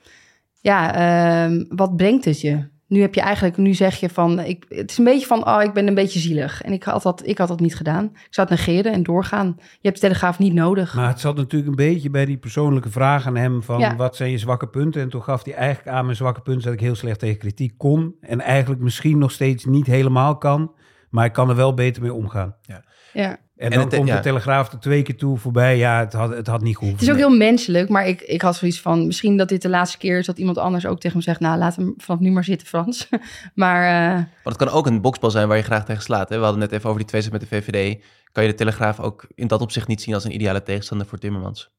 ja, 0.61 1.49
uh, 1.51 1.65
wat 1.69 1.97
brengt 1.97 2.25
het 2.25 2.41
je? 2.41 2.69
Nu 2.93 3.01
heb 3.01 3.15
je 3.15 3.21
eigenlijk, 3.21 3.57
nu 3.57 3.75
zeg 3.75 3.97
je 3.97 4.09
van, 4.09 4.41
ik, 4.41 4.65
het 4.69 4.91
is 4.91 4.99
een 4.99 5.05
beetje 5.05 5.27
van, 5.27 5.47
oh, 5.47 5.63
ik 5.63 5.73
ben 5.73 5.87
een 5.87 5.95
beetje 5.95 6.19
zielig. 6.19 6.63
En 6.63 6.73
ik 6.73 6.83
had 6.83 7.03
dat, 7.03 7.27
ik 7.27 7.39
had 7.39 7.49
dat 7.49 7.61
niet 7.61 7.77
gedaan. 7.77 8.05
Ik 8.05 8.27
zou 8.31 8.49
het 8.49 8.59
negeren 8.59 8.93
en 8.93 9.03
doorgaan. 9.03 9.55
Je 9.57 9.89
hebt 9.89 9.95
de 9.95 10.07
telegraaf 10.07 10.39
niet 10.39 10.53
nodig. 10.53 10.95
Maar 10.95 11.09
het 11.09 11.21
zat 11.21 11.37
natuurlijk 11.37 11.71
een 11.71 11.93
beetje 11.93 12.11
bij 12.11 12.25
die 12.25 12.37
persoonlijke 12.37 12.91
vraag 12.91 13.27
aan 13.27 13.37
hem 13.37 13.63
van, 13.63 13.79
ja. 13.79 13.97
wat 13.97 14.17
zijn 14.17 14.31
je 14.31 14.39
zwakke 14.39 14.69
punten? 14.69 15.03
En 15.03 15.09
toen 15.09 15.23
gaf 15.23 15.45
hij 15.45 15.55
eigenlijk 15.55 15.97
aan 15.97 16.05
mijn 16.05 16.17
zwakke 16.17 16.41
punten 16.41 16.65
dat 16.65 16.73
ik 16.73 16.81
heel 16.81 16.95
slecht 16.95 17.19
tegen 17.19 17.39
kritiek 17.39 17.75
kon. 17.77 18.15
En 18.21 18.41
eigenlijk 18.41 18.81
misschien 18.81 19.19
nog 19.19 19.31
steeds 19.31 19.65
niet 19.65 19.87
helemaal 19.87 20.39
kan. 20.39 20.75
Maar 21.11 21.25
ik 21.25 21.33
kan 21.33 21.49
er 21.49 21.57
wel 21.57 21.75
beter 21.75 22.03
mee 22.03 22.15
omgaan. 22.15 22.57
Ja. 22.63 22.85
Ja. 23.13 23.39
En 23.63 23.71
dan 23.71 23.81
het, 23.81 23.95
komt 23.95 24.09
ja. 24.09 24.17
de 24.17 24.23
Telegraaf 24.23 24.73
er 24.73 24.79
twee 24.79 25.03
keer 25.03 25.17
toe 25.17 25.39
voorbij. 25.39 25.77
Ja, 25.77 25.99
het 25.99 26.13
had, 26.13 26.31
het 26.37 26.47
had 26.47 26.63
niet 26.63 26.77
goed. 26.77 26.91
Het 26.91 27.03
is 27.03 27.11
ook 27.11 27.17
heel 27.17 27.37
menselijk, 27.37 27.89
maar 27.89 28.07
ik, 28.07 28.21
ik 28.21 28.43
had 28.43 28.57
zoiets 28.57 28.81
van... 28.81 29.07
misschien 29.07 29.37
dat 29.37 29.49
dit 29.49 29.63
de 29.63 29.69
laatste 29.69 29.99
keer 29.99 30.19
is 30.19 30.27
dat 30.27 30.39
iemand 30.39 30.59
anders 30.59 30.87
ook 30.87 31.01
tegen 31.01 31.17
me 31.17 31.23
zegt... 31.23 31.41
nou, 31.41 31.59
laat 31.59 31.77
hem 31.77 31.95
vanaf 31.97 32.21
nu 32.21 32.31
maar 32.31 32.45
zitten, 32.45 32.67
Frans. 32.67 33.09
maar... 33.55 34.11
Uh... 34.11 34.15
Want 34.15 34.59
het 34.59 34.69
kan 34.69 34.69
ook 34.69 34.87
een 34.87 35.01
boksbal 35.01 35.31
zijn 35.31 35.49
waar 35.49 35.57
je 35.57 35.63
graag 35.63 35.85
tegen 35.85 36.03
slaat. 36.03 36.29
Hè? 36.29 36.37
We 36.37 36.43
hadden 36.43 36.61
net 36.61 36.73
even 36.73 36.89
over 36.89 37.01
die 37.01 37.09
twee 37.09 37.31
met 37.31 37.41
de 37.41 37.47
VVD. 37.47 38.03
Kan 38.33 38.43
je 38.43 38.51
de 38.51 38.57
Telegraaf 38.57 39.01
ook 39.01 39.27
in 39.35 39.47
dat 39.47 39.61
opzicht 39.61 39.89
niet 39.89 40.03
zien 40.03 40.15
als 40.15 40.25
een 40.25 40.35
ideale 40.35 40.63
tegenstander 40.63 41.07
voor 41.07 41.19
Timmermans? 41.19 41.71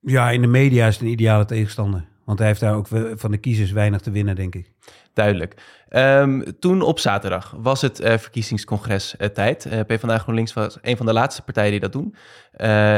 Ja, 0.00 0.30
in 0.30 0.40
de 0.40 0.46
media 0.46 0.86
is 0.86 0.94
het 0.94 1.02
een 1.02 1.10
ideale 1.10 1.44
tegenstander. 1.44 2.04
Want 2.28 2.40
hij 2.40 2.48
heeft 2.48 2.60
daar 2.60 2.74
ook 2.74 2.86
van 3.14 3.30
de 3.30 3.38
kiezers 3.38 3.70
weinig 3.70 4.00
te 4.00 4.10
winnen, 4.10 4.36
denk 4.36 4.54
ik. 4.54 4.70
Duidelijk. 5.12 5.54
Um, 5.90 6.58
toen 6.58 6.82
op 6.82 6.98
zaterdag 6.98 7.54
was 7.56 7.80
het 7.80 8.00
uh, 8.00 8.18
verkiezingscongres 8.18 9.14
uh, 9.18 9.28
tijd. 9.28 9.66
Uh, 9.66 9.80
PvdA 9.86 10.18
GroenLinks 10.18 10.52
was 10.52 10.78
een 10.82 10.96
van 10.96 11.06
de 11.06 11.12
laatste 11.12 11.42
partijen 11.42 11.70
die 11.70 11.80
dat 11.80 11.92
doen. 11.92 12.14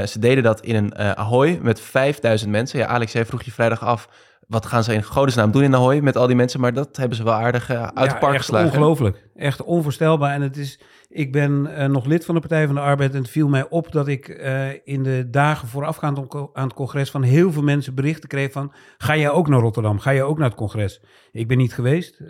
ze 0.09 0.17
deden 0.19 0.43
dat 0.43 0.61
in 0.61 0.75
een 0.75 0.97
Ahoy 0.97 1.59
met 1.63 1.81
5000 1.81 2.51
mensen. 2.51 2.79
Ja, 2.79 2.87
Alex, 2.87 3.13
jij 3.13 3.27
vroeg 3.27 3.43
je 3.43 3.53
vrijdag 3.53 3.85
af... 3.85 4.09
wat 4.51 4.67
gaan 4.67 4.85
ze 4.85 4.95
in 4.95 5.03
godesnaam 5.03 5.51
doen 5.51 5.63
in 5.63 5.75
Ahoy 5.75 5.99
met 5.99 6.17
al 6.17 6.27
die 6.27 6.37
mensen? 6.37 6.61
Maar 6.61 6.73
dat 6.73 6.97
hebben 6.97 7.17
ze 7.17 7.25
wel 7.25 7.33
aardig 7.33 7.71
uit 7.71 7.91
ja, 7.95 8.03
het 8.03 8.19
park 8.19 8.35
echt 8.35 8.45
geslagen. 8.45 8.69
ongelooflijk. 8.69 9.29
Echt 9.35 9.63
onvoorstelbaar. 9.63 10.35
En 10.35 10.43
het 10.43 10.57
is... 10.57 10.81
Ik 11.09 11.33
ben 11.33 11.69
uh, 11.79 11.85
nog 11.87 12.07
lid 12.07 12.25
van 12.25 12.35
de 12.35 12.41
Partij 12.41 12.67
van 12.67 12.75
de 12.75 12.81
Arbeid 12.81 13.13
en 13.13 13.19
het 13.19 13.31
viel 13.31 13.49
mij 13.49 13.69
op 13.69 13.93
dat 13.93 14.09
ik 14.09 14.29
uh, 14.29 14.69
in 14.85 15.03
de 15.03 15.31
dagen 15.31 15.69
voorafgaand 15.69 16.19
aan 16.53 16.65
het 16.65 16.75
congres 16.75 17.11
van 17.11 17.23
heel 17.23 17.53
veel 17.53 17.63
mensen 17.63 17.95
berichten 17.95 18.29
kreeg 18.29 18.53
van 18.53 18.73
ga 18.99 19.17
jij 19.17 19.31
ook 19.31 19.49
naar 19.49 19.61
Rotterdam? 19.61 19.99
Ga 19.99 20.13
jij 20.13 20.23
ook 20.23 20.39
naar 20.39 20.49
het 20.49 20.57
congres? 20.57 21.01
Ik 21.33 21.49
ben 21.49 21.57
niet 21.57 21.75
geweest, 21.75 22.21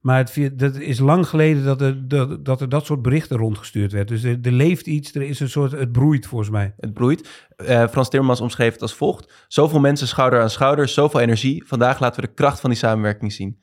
maar 0.00 0.18
het, 0.18 0.58
dat 0.58 0.76
is 0.76 0.98
lang 0.98 1.28
geleden 1.28 1.64
dat 1.64 1.80
er, 1.80 2.08
dat, 2.08 2.44
dat 2.44 2.60
er 2.60 2.68
dat 2.68 2.86
soort 2.86 3.02
berichten 3.02 3.36
rondgestuurd 3.36 3.92
werd. 3.92 4.08
Dus 4.08 4.22
er, 4.22 4.38
er, 4.42 4.52
leeft 4.52 4.86
iets, 4.86 5.14
er 5.14 5.22
is 5.22 5.40
een 5.40 5.48
soort, 5.48 5.72
het 5.72 5.92
broeit 5.92 6.26
volgens 6.26 6.50
mij. 6.50 6.74
Het 6.78 6.94
broeit. 6.94 7.28
Frans 7.90 8.08
Timmermans 8.08 8.40
omschreef 8.40 8.72
het 8.72 8.82
als 8.82 8.94
volgt. 8.94 9.32
Zoveel 9.48 9.80
mensen 9.80 10.08
schouder 10.08 10.40
aan 10.40 10.50
schouder, 10.50 10.88
zoveel 10.88 11.20
energie. 11.20 11.62
Vandaag 11.66 12.00
laten 12.00 12.20
we 12.20 12.26
de 12.26 12.34
kracht 12.34 12.60
van 12.60 12.70
die 12.70 12.78
samenwerking 12.78 13.32
zien. 13.32 13.58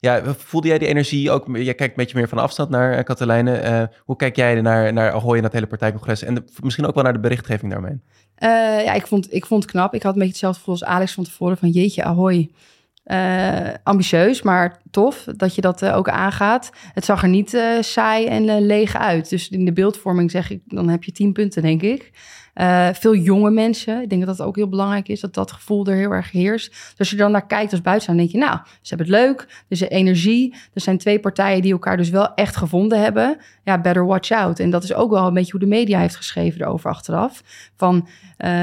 Ja, 0.00 0.34
voelde 0.36 0.68
jij 0.68 0.78
die 0.78 0.88
energie 0.88 1.30
ook? 1.30 1.46
Jij 1.56 1.74
kijkt 1.74 1.82
een 1.82 2.02
beetje 2.04 2.16
meer 2.16 2.28
van 2.28 2.38
afstand 2.38 2.70
naar 2.70 2.98
uh, 2.98 3.04
Katelijne. 3.04 3.62
Uh, 3.62 3.96
hoe 4.04 4.16
kijk 4.16 4.36
jij 4.36 4.60
naar, 4.60 4.92
naar 4.92 5.12
Ahoy 5.12 5.36
en 5.36 5.42
dat 5.42 5.52
hele 5.52 5.66
partijcongres? 5.66 6.22
En 6.22 6.34
de, 6.34 6.44
misschien 6.62 6.86
ook 6.86 6.94
wel 6.94 7.04
naar 7.04 7.12
de 7.12 7.20
berichtgeving 7.20 7.72
daarmee? 7.72 7.92
Uh, 7.92 8.84
ja, 8.84 8.92
ik 8.92 9.06
vond, 9.06 9.34
ik 9.34 9.46
vond 9.46 9.62
het 9.62 9.72
knap. 9.72 9.94
Ik 9.94 10.02
had 10.02 10.12
een 10.12 10.18
beetje 10.18 10.32
hetzelfde 10.32 10.58
gevoel 10.58 10.74
als 10.74 10.84
Alex 10.84 11.12
van 11.12 11.24
tevoren. 11.24 11.56
Van 11.56 11.68
jeetje, 11.68 12.04
Ahoy. 12.04 12.50
Eh, 13.10 13.74
ambitieus, 13.82 14.42
maar 14.42 14.80
tof 14.90 15.26
dat 15.36 15.54
je 15.54 15.60
dat 15.60 15.82
eh, 15.82 15.96
ook 15.96 16.08
aangaat. 16.08 16.70
Het 16.94 17.04
zag 17.04 17.22
er 17.22 17.28
niet 17.28 17.54
eh, 17.54 17.62
saai 17.80 18.26
en 18.26 18.66
leeg 18.66 18.96
uit. 18.96 19.28
Dus 19.28 19.48
in 19.48 19.64
de 19.64 19.72
beeldvorming 19.72 20.30
zeg 20.30 20.50
ik, 20.50 20.60
dan 20.66 20.88
heb 20.88 21.04
je 21.04 21.12
tien 21.12 21.32
punten, 21.32 21.62
denk 21.62 21.82
ik. 21.82 22.10
Veel 22.92 23.14
jonge 23.14 23.50
mensen. 23.50 24.02
Ik 24.02 24.08
denk 24.08 24.26
dat 24.26 24.36
dat 24.36 24.46
ook 24.46 24.56
heel 24.56 24.68
belangrijk 24.68 25.08
is, 25.08 25.20
dat 25.20 25.34
dat 25.34 25.52
gevoel 25.52 25.86
er 25.86 25.96
heel 25.96 26.10
erg 26.10 26.30
heerst. 26.30 26.70
Dus 26.70 26.98
als 26.98 27.10
je 27.10 27.16
dan 27.16 27.30
naar 27.30 27.46
kijkt 27.46 27.70
als 27.70 27.80
buitenstaander, 27.80 28.26
denk 28.26 28.36
je, 28.36 28.50
nou, 28.50 28.60
ze 28.80 28.94
hebben 28.94 29.06
het 29.06 29.26
leuk. 29.26 29.40
Er 29.40 29.64
is 29.68 29.80
energie. 29.80 30.54
Er 30.74 30.80
zijn 30.80 30.98
twee 30.98 31.20
partijen 31.20 31.62
die 31.62 31.72
elkaar 31.72 31.96
dus 31.96 32.10
wel 32.10 32.34
echt 32.34 32.56
gevonden 32.56 33.00
hebben. 33.00 33.36
Ja, 33.64 33.80
better 33.80 34.06
watch 34.06 34.30
out. 34.30 34.58
En 34.58 34.70
dat 34.70 34.82
is 34.82 34.94
ook 34.94 35.10
wel 35.10 35.26
een 35.26 35.34
beetje 35.34 35.50
hoe 35.50 35.60
de 35.60 35.66
media 35.66 35.98
heeft 35.98 36.16
geschreven 36.16 36.60
erover 36.60 36.90
achteraf. 36.90 37.42
Van, 37.76 38.08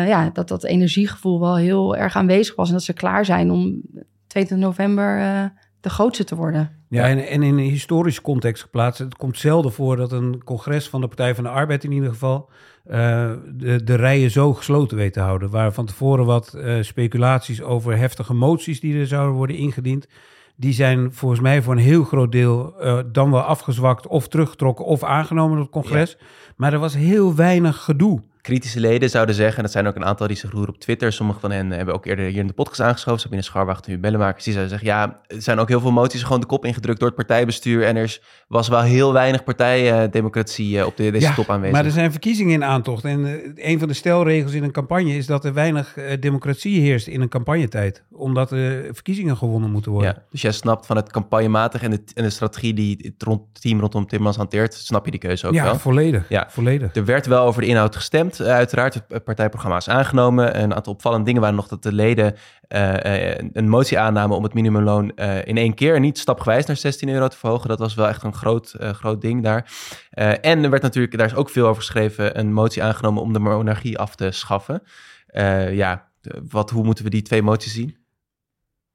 ja, 0.05 0.29
dat 0.33 0.47
dat 0.47 0.63
energiegevoel 0.63 1.39
wel 1.39 1.57
heel 1.57 1.95
erg 1.95 2.15
aanwezig 2.15 2.55
was. 2.55 2.67
En 2.67 2.73
dat 2.73 2.83
ze 2.83 2.93
klaar 2.93 3.25
zijn 3.25 3.51
om 3.51 3.81
22 4.27 4.67
november 4.67 5.19
eh, 5.19 5.45
de 5.81 5.89
grootste 5.89 6.23
te 6.23 6.35
worden. 6.35 6.71
Ja, 6.89 7.07
en, 7.07 7.27
en 7.27 7.43
in 7.43 7.57
een 7.57 7.69
historische 7.69 8.21
context 8.21 8.61
geplaatst. 8.63 8.99
Het 8.99 9.15
komt 9.15 9.37
zelden 9.37 9.71
voor 9.71 9.95
dat 9.95 10.11
een 10.11 10.43
congres 10.43 10.89
van 10.89 11.01
de 11.01 11.07
Partij 11.07 11.35
van 11.35 11.43
de 11.43 11.49
Arbeid 11.49 11.83
in 11.83 11.91
ieder 11.91 12.09
geval... 12.09 12.49
eh, 12.83 13.31
de, 13.53 13.83
de 13.83 13.95
rijen 13.95 14.31
zo 14.31 14.53
gesloten 14.53 14.97
weet 14.97 15.13
te 15.13 15.19
houden. 15.19 15.49
Waar 15.49 15.71
van 15.73 15.85
tevoren 15.85 16.25
wat 16.25 16.53
eh, 16.53 16.81
speculaties 16.81 17.61
over 17.61 17.97
heftige 17.97 18.33
moties 18.33 18.79
die 18.79 18.99
er 18.99 19.07
zouden 19.07 19.35
worden 19.35 19.55
ingediend... 19.55 20.07
die 20.55 20.73
zijn 20.73 21.13
volgens 21.13 21.41
mij 21.41 21.61
voor 21.61 21.73
een 21.73 21.79
heel 21.79 22.03
groot 22.03 22.31
deel 22.31 22.79
eh, 22.79 22.99
dan 23.11 23.31
wel 23.31 23.41
afgezwakt... 23.41 24.07
of 24.07 24.27
teruggetrokken 24.27 24.85
of 24.85 25.03
aangenomen 25.03 25.51
door 25.55 25.65
het 25.65 25.73
congres. 25.73 26.17
Maar 26.55 26.73
er 26.73 26.79
was 26.79 26.95
heel 26.95 27.35
weinig 27.35 27.83
gedoe. 27.83 28.21
Kritische 28.47 28.79
leden 28.79 29.09
zouden 29.09 29.35
zeggen, 29.35 29.55
en 29.57 29.63
dat 29.63 29.71
zijn 29.71 29.87
ook 29.87 29.95
een 29.95 30.05
aantal 30.05 30.27
die 30.27 30.37
zich 30.37 30.51
roeren 30.51 30.73
op 30.73 30.79
Twitter. 30.79 31.13
Sommige 31.13 31.39
van 31.39 31.51
hen 31.51 31.71
hebben 31.71 31.93
ook 31.93 32.05
eerder 32.05 32.25
hier 32.25 32.39
in 32.39 32.47
de 32.47 32.53
podcast 32.53 32.81
aangeschoven. 32.81 33.19
Sabine 33.19 33.41
Scharwacht 33.41 33.87
en 33.87 34.01
Bellenmakers. 34.01 34.43
Die 34.43 34.53
zouden 34.53 34.77
zeggen, 34.79 34.97
ja, 34.97 35.19
er 35.27 35.41
zijn 35.41 35.59
ook 35.59 35.67
heel 35.67 35.79
veel 35.79 35.91
moties 35.91 36.23
gewoon 36.23 36.39
de 36.39 36.45
kop 36.45 36.65
ingedrukt 36.65 36.99
door 36.99 37.07
het 37.07 37.17
partijbestuur. 37.17 37.83
En 37.83 37.95
er 37.95 38.19
was 38.47 38.67
wel 38.67 38.81
heel 38.81 39.13
weinig 39.13 39.43
partijdemocratie 39.43 40.79
eh, 40.79 40.85
op 40.85 40.97
de, 40.97 41.11
deze 41.11 41.33
top 41.33 41.49
aanwezig. 41.49 41.75
Maar 41.75 41.85
er 41.85 41.91
zijn 41.91 42.11
verkiezingen 42.11 42.53
in 42.53 42.63
aantocht. 42.63 43.03
En 43.03 43.25
eh, 43.25 43.71
een 43.71 43.79
van 43.79 43.87
de 43.87 43.93
stelregels 43.93 44.53
in 44.53 44.63
een 44.63 44.71
campagne 44.71 45.15
is 45.15 45.25
dat 45.25 45.45
er 45.45 45.53
weinig 45.53 45.97
eh, 45.97 46.19
democratie 46.19 46.81
heerst 46.81 47.07
in 47.07 47.21
een 47.21 47.29
campagnetijd. 47.29 48.03
Omdat 48.11 48.51
er 48.51 48.83
verkiezingen 48.91 49.37
gewonnen 49.37 49.71
moeten 49.71 49.91
worden. 49.91 50.13
Ja, 50.15 50.23
dus 50.31 50.41
jij 50.41 50.51
snapt 50.51 50.85
van 50.85 50.95
het 50.95 51.11
campagnematig 51.11 51.81
en 51.81 51.91
de, 51.91 52.01
en 52.13 52.23
de 52.23 52.29
strategie 52.29 52.73
die 52.73 52.97
het 53.01 53.23
rond, 53.23 53.61
team 53.61 53.79
rondom 53.79 54.05
Timmermans 54.07 54.37
hanteert, 54.37 54.73
snap 54.73 55.05
je 55.05 55.11
die 55.11 55.19
keuze 55.19 55.47
ook 55.47 55.53
Ja, 55.53 55.63
wel. 55.63 55.79
volledig. 55.79 56.29
Ja. 56.29 56.47
volledig. 56.49 56.95
Er 56.95 57.05
werd 57.05 57.25
wel 57.25 57.45
over 57.45 57.61
de 57.61 57.67
inhoud 57.67 57.95
gestemd, 57.95 58.36
eh, 58.39 58.47
uiteraard. 58.47 58.93
Het 58.93 59.03
het 59.07 59.23
partijprogramma 59.23 59.77
is 59.77 59.89
aangenomen. 59.89 60.61
Een 60.61 60.73
aantal 60.75 60.93
opvallende 60.93 61.25
dingen 61.25 61.41
waren 61.41 61.55
nog 61.55 61.67
dat 61.67 61.83
de 61.83 61.93
leden 61.93 62.35
eh, 62.67 63.31
eh, 63.35 63.45
een 63.53 63.69
motie 63.69 63.99
aannamen 63.99 64.37
om 64.37 64.43
het 64.43 64.53
minimumloon 64.53 65.15
eh, 65.15 65.45
in 65.45 65.57
één 65.57 65.73
keer, 65.73 65.99
niet 65.99 66.17
stapgewijs 66.17 66.65
naar 66.65 66.75
16 66.77 67.09
euro 67.09 67.27
te 67.27 67.37
verhogen. 67.37 67.69
Dat 67.69 67.79
was 67.79 67.93
wel 67.95 68.07
echt 68.07 68.23
een 68.23 68.33
groot, 68.33 68.73
eh, 68.73 68.89
groot 68.89 69.21
ding 69.21 69.43
daar. 69.43 69.71
Eh, 70.09 70.29
en 70.45 70.63
er 70.63 70.69
werd 70.69 70.81
natuurlijk, 70.83 71.17
daar 71.17 71.25
is 71.27 71.35
ook 71.35 71.49
veel 71.49 71.67
over 71.67 71.81
geschreven, 71.81 72.39
een 72.39 72.53
motie 72.53 72.83
aangenomen 72.83 73.21
om 73.21 73.33
de 73.33 73.39
monarchie 73.39 73.97
af 73.97 74.15
te 74.15 74.31
schaffen. 74.31 74.81
Eh, 75.27 75.75
ja, 75.75 76.07
wat, 76.49 76.69
hoe 76.69 76.83
moeten 76.83 77.03
we 77.03 77.09
die 77.09 77.21
twee 77.21 77.41
moties 77.41 77.73
zien? 77.73 77.97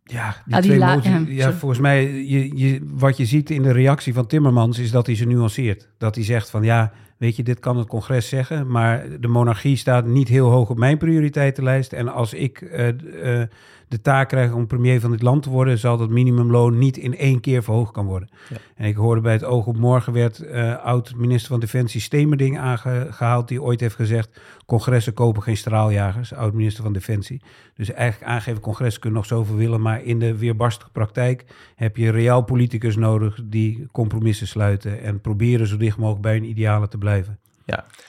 Ja, 0.04 0.36
die 0.44 0.54
Ah, 0.54 0.60
die 0.60 0.70
twee 0.70 0.78
la- 0.78 0.94
moties- 0.94 1.10
ja, 1.12 1.22
ja, 1.26 1.52
volgens 1.52 1.80
mij, 1.80 2.04
je, 2.12 2.56
je, 2.56 2.80
wat 2.92 3.16
je 3.16 3.24
ziet 3.24 3.50
in 3.50 3.62
de 3.62 3.72
reactie 3.72 4.14
van 4.14 4.26
Timmermans 4.26 4.78
is 4.78 4.90
dat 4.90 5.06
hij 5.06 5.14
ze 5.16 5.24
nuanceert. 5.24 5.88
Dat 5.98 6.14
hij 6.14 6.24
zegt 6.24 6.50
van 6.50 6.62
ja, 6.62 6.92
weet 7.22 7.36
je, 7.36 7.42
dit 7.42 7.60
kan 7.60 7.76
het 7.76 7.88
congres 7.88 8.28
zeggen, 8.28 8.70
maar 8.70 9.06
de 9.20 9.28
monarchie 9.28 9.76
staat 9.76 10.06
niet 10.06 10.28
heel 10.28 10.50
hoog 10.50 10.70
op 10.70 10.78
mijn 10.78 10.98
prioriteitenlijst. 10.98 11.92
En 11.92 12.08
als 12.08 12.34
ik 12.34 12.60
eh, 12.60 12.88
eh, 12.88 13.48
de 13.92 14.00
taak 14.00 14.28
krijg 14.28 14.52
om 14.52 14.66
premier 14.66 15.00
van 15.00 15.10
dit 15.10 15.22
land 15.22 15.42
te 15.42 15.50
worden, 15.50 15.78
zal 15.78 15.96
dat 15.96 16.10
minimumloon 16.10 16.78
niet 16.78 16.96
in 16.96 17.16
één 17.16 17.40
keer 17.40 17.62
verhoogd 17.62 17.92
kan 17.92 18.06
worden. 18.06 18.28
Ja. 18.48 18.56
En 18.74 18.88
ik 18.88 18.96
hoorde 18.96 19.20
bij 19.20 19.32
het 19.32 19.44
Oog 19.44 19.66
op 19.66 19.76
Morgen 19.76 20.12
werd 20.12 20.38
eh, 20.38 20.84
oud-minister 20.84 21.50
van 21.50 21.60
Defensie 21.60 22.00
Stemerding 22.00 22.58
aangehaald, 22.58 23.48
die 23.48 23.62
ooit 23.62 23.80
heeft 23.80 23.94
gezegd, 23.94 24.40
congressen 24.66 25.14
kopen 25.14 25.42
geen 25.42 25.56
straaljagers, 25.56 26.34
oud-minister 26.34 26.82
van 26.82 26.92
Defensie. 26.92 27.42
Dus 27.74 27.92
eigenlijk 27.92 28.30
aangeven, 28.30 28.60
congressen 28.60 29.00
kunnen 29.00 29.18
nog 29.18 29.28
zoveel 29.28 29.56
willen, 29.56 29.80
maar 29.80 30.02
in 30.02 30.18
de 30.18 30.36
weerbarstige 30.38 30.90
praktijk 30.90 31.44
heb 31.74 31.96
je 31.96 32.10
reaal 32.10 32.42
politicus 32.42 32.96
nodig 32.96 33.40
die 33.44 33.86
compromissen 33.92 34.46
sluiten 34.46 35.02
en 35.02 35.20
proberen 35.20 35.66
zo 35.66 35.76
dicht 35.76 35.96
mogelijk 35.96 36.22
bij 36.22 36.34
hun 36.34 36.48
idealen 36.48 36.90
te 36.90 36.98
blijven. 36.98 37.11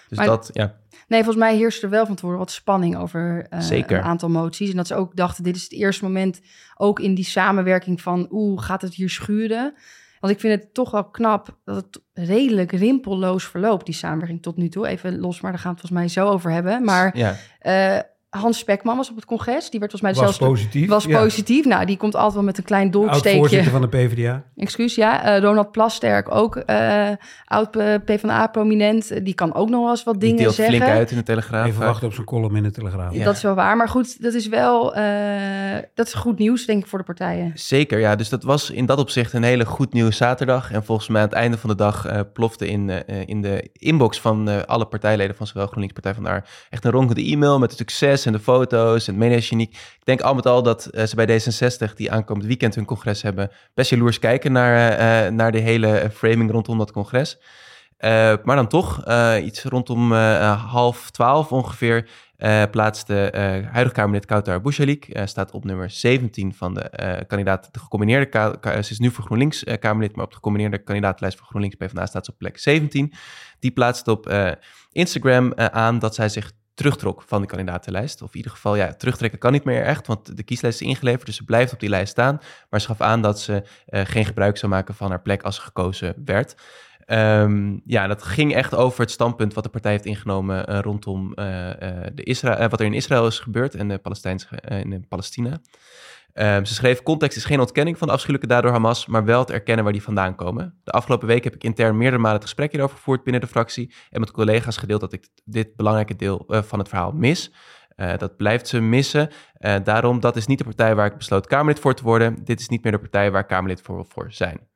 Dus 0.10 0.18
Maar- 0.18 0.28
dat, 0.28 0.50
ja, 0.54 0.76
Nee, 1.08 1.24
volgens 1.24 1.44
mij 1.44 1.56
heerste 1.56 1.86
er 1.86 1.92
wel 1.92 2.06
van 2.06 2.16
tevoren 2.16 2.38
wat 2.38 2.52
spanning 2.52 2.98
over 2.98 3.46
eh, 3.50 3.60
Zeker. 3.60 3.98
een 3.98 4.04
aantal 4.04 4.30
moties. 4.30 4.70
En 4.70 4.76
dat 4.76 4.88
ze 4.88 4.96
ook 4.96 5.16
dachten, 5.16 5.44
dit 5.44 5.56
is 5.56 5.64
het 5.64 5.72
eerste 5.72 6.04
moment 6.04 6.42
ook 6.76 7.00
in 7.00 7.16
die 7.16 7.26
samenwerking 7.26 8.02
van... 8.02 8.28
oeh, 8.32 8.62
gaat 8.64 8.82
het 8.82 8.94
hier 8.94 9.10
schuren? 9.10 9.74
Want 10.20 10.34
ik 10.34 10.40
vind 10.40 10.62
het 10.62 10.74
toch 10.74 10.92
wel 10.92 11.04
knap 11.10 11.58
dat 11.66 11.76
het 11.76 12.02
redelijk 12.14 12.72
rimpelloos 12.72 13.48
verloopt, 13.48 13.86
die 13.86 13.96
samenwerking 13.96 14.42
tot 14.42 14.58
nu 14.58 14.70
toe. 14.70 14.88
Even 14.88 15.20
los, 15.20 15.42
maar 15.42 15.52
daar 15.52 15.60
gaan 15.60 15.74
we 15.74 15.80
het 15.80 15.90
volgens 15.90 16.16
mij 16.16 16.24
zo 16.24 16.32
over 16.32 16.52
hebben. 16.52 16.84
Maar 16.84 17.18
ja. 17.18 17.36
eh, 17.60 18.00
Hans 18.40 18.58
Spekman 18.58 18.98
was 18.98 19.10
op 19.10 19.16
het 19.16 19.26
congres. 19.26 19.70
Die 19.70 19.80
werd 19.80 19.92
volgens 19.92 20.02
mij 20.02 20.26
Was 20.26 20.38
zelfs... 20.38 20.54
positief. 20.54 20.90
Was 20.90 21.06
ja. 21.06 21.20
positief. 21.20 21.66
Nou, 21.66 21.86
die 21.86 21.98
komt 21.98 22.16
altijd 22.16 22.34
wel 22.34 22.44
met 22.44 22.58
een 22.58 22.64
klein 22.64 22.92
dolksteekje. 22.92 23.30
Oud-voorzitter 23.30 23.72
van 23.72 23.82
de 23.82 23.88
PvdA. 23.88 24.44
Excuus, 24.56 24.96
ja. 24.96 25.24
Eh, 25.24 25.42
Ronald 25.42 25.72
Plasterk, 25.72 26.36
ook 26.36 26.56
eh 26.56 27.10
oud 27.46 27.76
eh, 27.76 27.96
PvdA-prominent. 28.06 29.12
Eh, 29.12 29.24
Die 29.24 29.34
kan 29.34 29.54
ook 29.54 29.70
nog 29.70 29.82
wel 29.82 29.90
eens 29.90 30.04
wat 30.04 30.14
Die 30.14 30.24
dingen 30.24 30.44
deelt 30.44 30.56
zeggen. 30.56 30.76
flink 30.76 30.92
uit 30.92 31.12
in 31.12 31.18
de 31.18 31.24
Telegraaf. 31.24 31.68
Even 31.68 31.86
wachten 31.86 32.08
op 32.08 32.14
zijn 32.14 32.26
column 32.26 32.56
in 32.56 32.64
de 32.64 32.72
Telegraaf. 32.72 33.14
Ja. 33.14 33.24
Dat 33.24 33.36
is 33.36 33.42
wel 33.42 33.56
waar. 33.56 33.78
Maar 33.78 33.90
goed, 33.90 34.22
dat 34.22 34.34
is 34.34 34.48
wel 34.48 34.96
eh, 34.96 35.04
dat 35.94 36.08
is 36.08 36.14
goed 36.14 36.40
nieuws, 36.40 36.66
denk 36.66 36.84
ik, 36.84 36.90
voor 36.90 37.00
de 37.00 37.06
partijen. 37.06 37.52
Zeker, 37.56 38.00
ja. 38.00 38.16
Dus 38.16 38.30
dat 38.30 38.44
was 38.44 38.70
in 38.70 38.86
dat 38.86 38.98
opzicht 39.00 39.34
een 39.34 39.44
hele 39.44 39.66
goed 39.66 39.94
nieuws 39.94 40.18
zaterdag. 40.18 40.72
En 40.72 40.84
volgens 40.84 41.08
mij 41.08 41.22
aan 41.22 41.28
het 41.28 41.38
einde 41.38 41.58
van 41.58 41.70
de 41.70 41.76
dag 41.76 42.06
eh, 42.06 42.20
plofte 42.34 42.68
in, 42.68 42.90
eh, 42.90 43.24
in 43.26 43.42
de 43.42 43.70
inbox 43.74 44.20
van 44.20 44.50
eh, 44.50 44.62
alle 44.62 44.86
partijleden 44.86 45.36
van 45.36 45.48
zowel 45.48 45.66
GroenLinks 45.66 45.94
Partij 45.94 46.14
van 46.14 46.24
daar 46.24 46.50
echt 46.70 46.86
een 46.86 46.92
ronkende 46.92 47.24
e-mail 47.24 47.60
met 47.60 47.72
het 47.72 47.82
en 48.26 48.32
de 48.32 48.40
foto's 48.40 49.08
en 49.08 49.22
het. 49.22 49.70
Ik 49.70 50.02
denk 50.04 50.22
al 50.22 50.36
met 50.36 50.46
al 50.46 50.64
dat 50.64 50.86
eh, 50.86 51.06
ze 51.06 51.16
bij 51.16 51.42
D66, 51.42 51.94
die 51.94 52.12
aankomend 52.12 52.48
weekend 52.48 52.76
hun 52.76 52.86
congres 52.86 53.22
hebben, 53.22 53.52
best 53.74 53.90
jaloers 53.90 54.20
kijken 54.20 54.52
naar, 54.52 54.76
eh, 54.76 55.26
eh, 55.26 55.34
naar 55.34 55.52
de 55.52 55.60
hele 55.60 56.10
framing 56.14 56.52
rondom 56.52 56.78
dat 56.78 56.92
congres. 56.92 57.40
Maar 58.44 58.56
dan 58.56 58.68
toch, 58.68 59.04
iets 59.42 59.64
rondom 59.64 60.12
half 60.14 61.12
twaalf 61.12 61.52
ongeveer, 61.52 62.10
eh 62.38 62.64
plaatste 62.72 63.30
eh 63.32 63.72
huidig 63.72 63.94
Kamerlid 63.94 64.26
Koutar 64.26 64.62
Bouchalik, 64.62 65.20
staat 65.26 65.52
op 65.52 65.64
nummer 65.66 65.90
17 65.90 66.54
van 66.54 66.74
de 66.74 67.24
kandidaat, 67.28 67.70
de 67.72 67.80
gecombineerde, 67.80 68.58
ze 68.62 68.92
is 68.92 69.00
nu 69.00 69.12
voor 69.12 69.24
GroenLinks 69.24 69.64
Kamerlid, 69.80 70.16
maar 70.16 70.26
op 70.26 70.30
de 70.30 70.36
gecombineerde 70.36 70.84
kandidatenlijst 70.84 71.38
voor 71.38 71.48
GroenLinks 71.48 71.76
PvdA 71.76 72.06
staat 72.06 72.26
ze 72.26 72.32
op 72.32 72.38
plek 72.38 72.58
17. 72.58 73.14
Die 73.60 73.72
plaatst 73.72 74.08
op 74.08 74.34
Instagram 74.92 75.54
aan 75.56 76.00
dat 76.00 76.16
zij 76.16 76.30
zich 76.30 76.52
terugtrok 76.74 77.24
van 77.26 77.42
de 77.42 77.48
kandidatenlijst. 77.48 78.22
Of 78.22 78.30
in 78.30 78.38
ieder 78.38 78.52
geval, 78.52 78.76
ja, 78.76 78.94
terugtrekken 78.94 79.40
kan 79.40 79.52
niet 79.52 79.64
meer 79.64 79.84
echt, 79.84 80.08
want 80.08 80.38
de 80.38 80.44
kieslijst 80.44 80.82
is 80.82 80.88
ingeleverd, 80.88 81.26
dus 81.26 81.36
ze 81.36 81.44
blijft 81.44 81.74
op 81.74 81.80
die 81.80 81.90
lijst 81.90 82.12
staan. 82.12 82.40
Maar 82.70 82.82
ze 82.82 82.88
gaf 82.88 83.02
aan 83.02 83.22
dat 83.22 83.40
ze 83.40 83.64
eh, 83.86 84.02
geen 84.06 84.26
gebruik 84.26 84.58
zou 84.58 84.72
maken 84.72 84.94
van 84.94 85.10
haar 85.10 85.22
plek 85.22 85.42
als 85.42 85.56
ze 85.56 85.62
gekozen 85.62 86.14
werd. 86.26 86.56
Ehm, 87.06 87.80
ja, 87.86 88.08
dat 88.08 88.24
ging 88.24 88.56
echt 88.56 88.76
over 88.76 89.02
het 89.02 89.12
standpunt 89.12 89.54
wat 89.54 89.64
de 89.64 89.70
partij 89.70 89.92
heeft 89.92 90.06
ingenomen 90.06 90.66
eh, 90.66 90.80
rondom 90.80 91.34
eh, 91.34 91.46
de 92.14 92.24
Isra 92.24 92.70
wat 92.70 92.80
er 92.80 92.86
in 92.86 92.94
Israël 92.94 93.28
is 93.28 93.40
gebeurd 93.40 93.76
en 93.76 93.88
de 93.88 94.00
in 94.68 95.08
Palestina. 95.08 95.60
Ehm, 96.34 96.64
ze 96.64 96.74
schreef, 96.74 97.04
context 97.04 97.38
is 97.38 97.46
geen 97.46 97.60
ontkenning 97.60 97.98
van 97.98 98.08
de 98.08 98.14
afschuwelijke 98.14 98.54
daad 98.54 98.64
door 98.64 98.72
Hamas, 98.72 99.06
maar 99.06 99.26
wel 99.26 99.40
het 99.40 99.52
erkennen 99.52 99.84
waar 99.84 99.94
die 99.94 100.04
vandaan 100.04 100.36
komen. 100.36 100.80
De 100.84 100.92
afgelopen 100.92 101.28
week 101.28 101.44
heb 101.44 101.56
ik 101.56 101.64
intern 101.64 101.98
meerdere 101.98 102.22
malen 102.22 102.36
het 102.36 102.44
gesprek 102.44 102.72
hierover 102.72 102.96
gevoerd 102.96 103.24
binnen 103.24 103.42
de 103.42 103.48
fractie 103.48 103.94
en 104.10 104.20
met 104.20 104.32
collega's 104.32 104.78
gedeeld 104.78 105.02
dat 105.02 105.14
ik 105.14 105.28
dit 105.46 105.76
belangrijke 105.76 106.16
deel 106.16 106.46
eh, 106.48 106.62
van 106.62 106.80
het 106.80 106.88
verhaal 106.88 107.12
mis. 107.12 107.52
Eh, 107.96 108.18
dat 108.18 108.38
blijft 108.38 108.68
ze 108.68 108.80
missen. 108.80 109.30
Eh, 109.54 109.76
daarom, 109.84 110.20
dat 110.20 110.36
is 110.36 110.46
niet 110.46 110.58
de 110.58 110.64
partij 110.64 110.96
waar 110.96 111.06
ik 111.06 111.18
besloot 111.18 111.48
Kamerlid 111.48 111.80
voor 111.80 111.94
te 111.94 112.04
worden. 112.04 112.44
Dit 112.44 112.60
is 112.60 112.70
niet 112.70 112.84
meer 112.84 112.92
de 112.92 113.00
partij 113.00 113.32
waar 113.32 113.46
Kamerlid 113.46 113.82
voor 113.82 113.96
wil 113.96 114.06
voor 114.10 114.32
zijn. 114.32 114.72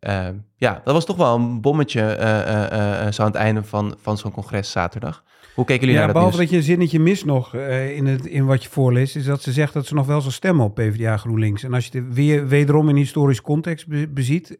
Eh, 0.00 0.26
ja, 0.56 0.80
dat 0.84 0.94
was 0.94 1.04
toch 1.06 1.16
wel 1.16 1.34
een 1.34 1.60
bommetje 1.60 2.00
eh, 2.02 2.40
eh, 2.40 3.06
eh, 3.06 3.12
zo 3.12 3.22
aan 3.22 3.28
het 3.28 3.36
einde 3.36 3.62
van, 3.62 3.94
van 4.02 4.18
zo'n 4.18 4.30
congres 4.32 4.70
zaterdag. 4.70 5.24
Hoe 5.54 5.64
keken 5.64 5.80
jullie 5.80 5.94
Ja, 6.00 6.04
naar 6.04 6.12
dat 6.12 6.22
behalve 6.22 6.38
nieuws? 6.38 6.50
dat 6.50 6.60
je 6.60 6.72
een 6.72 6.76
zinnetje 6.76 7.00
mist 7.00 7.24
nog 7.24 7.54
in, 7.94 8.06
het, 8.06 8.26
in 8.26 8.46
wat 8.46 8.62
je 8.62 8.68
voorleest, 8.68 9.16
is 9.16 9.24
dat 9.24 9.42
ze 9.42 9.52
zegt 9.52 9.72
dat 9.72 9.86
ze 9.86 9.94
nog 9.94 10.06
wel 10.06 10.20
zal 10.20 10.30
stemmen 10.30 10.64
op 10.64 10.74
PvdA 10.74 11.16
GroenLinks. 11.16 11.62
En 11.62 11.74
als 11.74 11.86
je 11.86 11.98
het 11.98 12.14
weer 12.14 12.48
wederom 12.48 12.88
in 12.88 12.96
historisch 12.96 13.40
context 13.40 13.86
be- 13.86 14.08
beziet, 14.08 14.56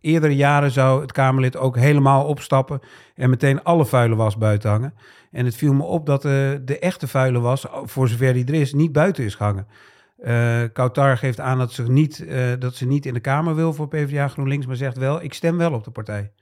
eerdere 0.00 0.36
jaren 0.36 0.70
zou 0.70 1.00
het 1.00 1.12
Kamerlid 1.12 1.56
ook 1.56 1.76
helemaal 1.76 2.24
opstappen 2.24 2.80
en 3.14 3.30
meteen 3.30 3.62
alle 3.62 3.86
vuile 3.86 4.14
was 4.16 4.36
buiten 4.38 4.70
hangen. 4.70 4.94
En 5.30 5.44
het 5.44 5.54
viel 5.56 5.72
me 5.74 5.82
op 5.82 6.06
dat 6.06 6.22
de 6.22 6.76
echte 6.80 7.08
vuile 7.08 7.38
was, 7.40 7.66
voor 7.84 8.08
zover 8.08 8.32
die 8.32 8.44
er 8.46 8.54
is, 8.54 8.72
niet 8.74 8.92
buiten 8.92 9.24
is 9.24 9.34
gehangen. 9.34 9.66
Eh 10.20 10.62
Kautar 10.72 11.16
geeft 11.16 11.40
aan 11.40 11.58
dat 11.58 11.72
ze, 11.72 11.90
niet, 11.90 12.26
eh, 12.26 12.52
dat 12.58 12.74
ze 12.74 12.86
niet 12.86 13.06
in 13.06 13.14
de 13.14 13.20
Kamer 13.20 13.54
wil 13.54 13.72
voor 13.72 13.88
PvdA 13.88 14.28
GroenLinks, 14.28 14.66
maar 14.66 14.76
zegt 14.76 14.98
wel, 14.98 15.22
ik 15.22 15.34
stem 15.34 15.56
wel 15.56 15.72
op 15.72 15.84
de 15.84 15.90
partij. 15.90 16.32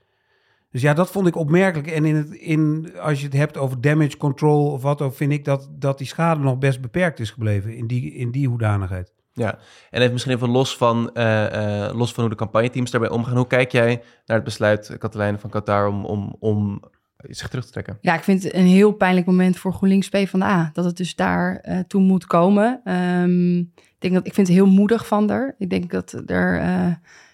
Dus 0.71 0.81
ja, 0.81 0.93
dat 0.93 1.11
vond 1.11 1.27
ik 1.27 1.35
opmerkelijk. 1.35 1.91
En 1.91 2.05
in 2.05 2.15
het, 2.15 2.31
in, 2.31 2.91
als 3.01 3.19
je 3.19 3.25
het 3.25 3.35
hebt 3.35 3.57
over 3.57 3.81
damage 3.81 4.17
control 4.17 4.71
of 4.71 4.81
wat 4.81 5.01
ook, 5.01 5.15
vind 5.15 5.31
ik 5.31 5.45
dat, 5.45 5.69
dat 5.71 5.97
die 5.97 6.07
schade 6.07 6.41
nog 6.41 6.57
best 6.57 6.81
beperkt 6.81 7.19
is 7.19 7.31
gebleven 7.31 7.75
in 7.75 7.87
die, 7.87 8.13
in 8.13 8.31
die 8.31 8.47
hoedanigheid. 8.47 9.13
Ja, 9.33 9.59
en 9.89 10.01
even 10.01 10.11
misschien 10.11 10.35
even 10.35 10.49
los 10.49 10.77
van, 10.77 11.13
eh, 11.13 11.89
los 11.93 12.13
van 12.13 12.23
hoe 12.23 12.31
de 12.31 12.39
campagneteams 12.39 12.91
daarbij 12.91 13.09
omgaan. 13.09 13.35
Hoe 13.35 13.47
kijk 13.47 13.71
jij 13.71 14.01
naar 14.25 14.35
het 14.37 14.43
besluit, 14.43 14.95
Katelijne 14.97 15.37
van 15.37 15.49
Qatar, 15.49 15.87
om, 15.87 16.05
om, 16.05 16.35
om 16.39 16.81
zich 17.27 17.47
terug 17.47 17.65
te 17.65 17.71
trekken? 17.71 17.97
Ja, 18.01 18.15
ik 18.15 18.23
vind 18.23 18.43
het 18.43 18.53
een 18.53 18.65
heel 18.65 18.91
pijnlijk 18.91 19.25
moment 19.25 19.57
voor 19.57 19.73
GroenLinks 19.73 20.09
PvdA. 20.09 20.69
Dat 20.73 20.85
het 20.85 20.97
dus 20.97 21.15
daar 21.15 21.55
eh, 21.55 21.79
toe 21.87 22.01
moet 22.01 22.25
komen. 22.25 22.81
Ehm, 22.83 23.57
ik, 23.59 23.95
denk 23.99 24.13
dat, 24.13 24.27
ik 24.27 24.33
vind 24.33 24.47
het 24.47 24.55
heel 24.55 24.67
moedig 24.67 25.07
van 25.07 25.29
haar. 25.29 25.55
Ik 25.57 25.69
denk 25.69 25.91
dat 25.91 26.21
er 26.25 26.59
eh, 26.59 26.87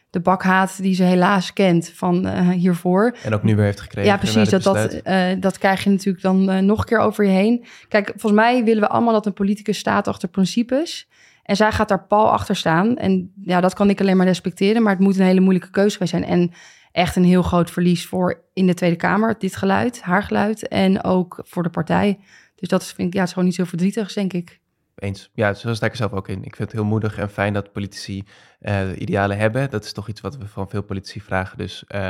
de 0.09 0.19
bakhaat 0.19 0.81
die 0.81 0.95
ze 0.95 1.03
helaas 1.03 1.53
kent 1.53 1.89
van 1.89 2.27
eh, 2.27 2.49
hiervoor... 2.49 3.17
En 3.23 3.33
ook 3.33 3.43
nu 3.43 3.55
weer 3.55 3.65
heeft 3.65 3.79
gekregen. 3.79 4.11
Ja, 4.11 4.17
precies. 4.17 4.49
Dat, 4.49 4.63
dat, 4.63 5.01
dat 5.41 5.57
krijg 5.57 5.83
je 5.83 5.89
natuurlijk 5.89 6.23
dan 6.23 6.65
nog 6.65 6.79
een 6.79 6.85
keer 6.85 6.99
over 6.99 7.25
je 7.25 7.31
heen. 7.31 7.65
Kijk, 7.87 8.07
volgens 8.07 8.41
mij 8.41 8.63
willen 8.63 8.81
we 8.81 8.89
allemaal 8.89 9.13
dat 9.13 9.25
een 9.25 9.33
politicus 9.33 9.77
staat 9.77 10.07
achter 10.07 10.29
principes. 10.29 11.07
En 11.43 11.55
zij 11.55 11.71
gaat 11.71 11.87
daar 11.87 12.05
pal 12.05 12.31
achter 12.31 12.55
staan. 12.55 12.97
En 12.97 13.31
ja, 13.41 13.61
dat 13.61 13.73
kan 13.73 13.89
ik 13.89 14.01
alleen 14.01 14.17
maar 14.17 14.25
respecteren. 14.25 14.83
Maar 14.83 14.93
het 14.93 15.01
moet 15.01 15.19
een 15.19 15.25
hele 15.25 15.39
moeilijke 15.39 15.69
keuze 15.69 16.05
zijn. 16.05 16.23
En 16.23 16.51
echt 16.95 17.15
een 17.15 17.23
heel 17.23 17.41
groot 17.41 17.71
verlies 17.71 18.05
voor 18.05 18.43
in 18.53 18.67
de 18.67 18.73
Tweede 18.73 18.95
Kamer, 18.95 19.35
dit 19.39 19.55
geluid, 19.55 20.01
haar 20.01 20.23
geluid. 20.23 20.67
En 20.67 21.03
ook 21.03 21.39
voor 21.43 21.63
de 21.63 21.69
partij. 21.69 22.19
Dus 22.55 22.69
dat 22.69 22.81
is, 22.81 22.91
vind 22.91 23.07
ik, 23.07 23.13
ja, 23.13 23.19
het 23.19 23.27
is 23.27 23.33
gewoon 23.33 23.47
niet 23.47 23.57
zo 23.57 23.63
verdrietig, 23.63 24.13
denk 24.13 24.33
ik. 24.33 24.59
Eens. 24.95 25.29
Ja, 25.33 25.53
zo 25.53 25.73
sta 25.73 25.85
ik 25.85 25.91
er 25.91 25.97
zelf 25.97 26.11
ook 26.11 26.27
in. 26.27 26.43
Ik 26.43 26.55
vind 26.55 26.57
het 26.57 26.71
heel 26.71 26.89
moedig 26.89 27.17
en 27.17 27.29
fijn 27.29 27.53
dat 27.53 27.71
politici 27.71 28.23
eh, 28.59 28.99
idealen 28.99 29.37
hebben. 29.37 29.69
Dat 29.69 29.83
is 29.83 29.93
toch 29.93 30.07
iets 30.07 30.21
wat 30.21 30.37
we 30.37 30.47
van 30.47 30.69
veel 30.69 30.83
politici 30.83 31.21
vragen. 31.21 31.57
Dus 31.57 31.83
eh, 31.87 32.09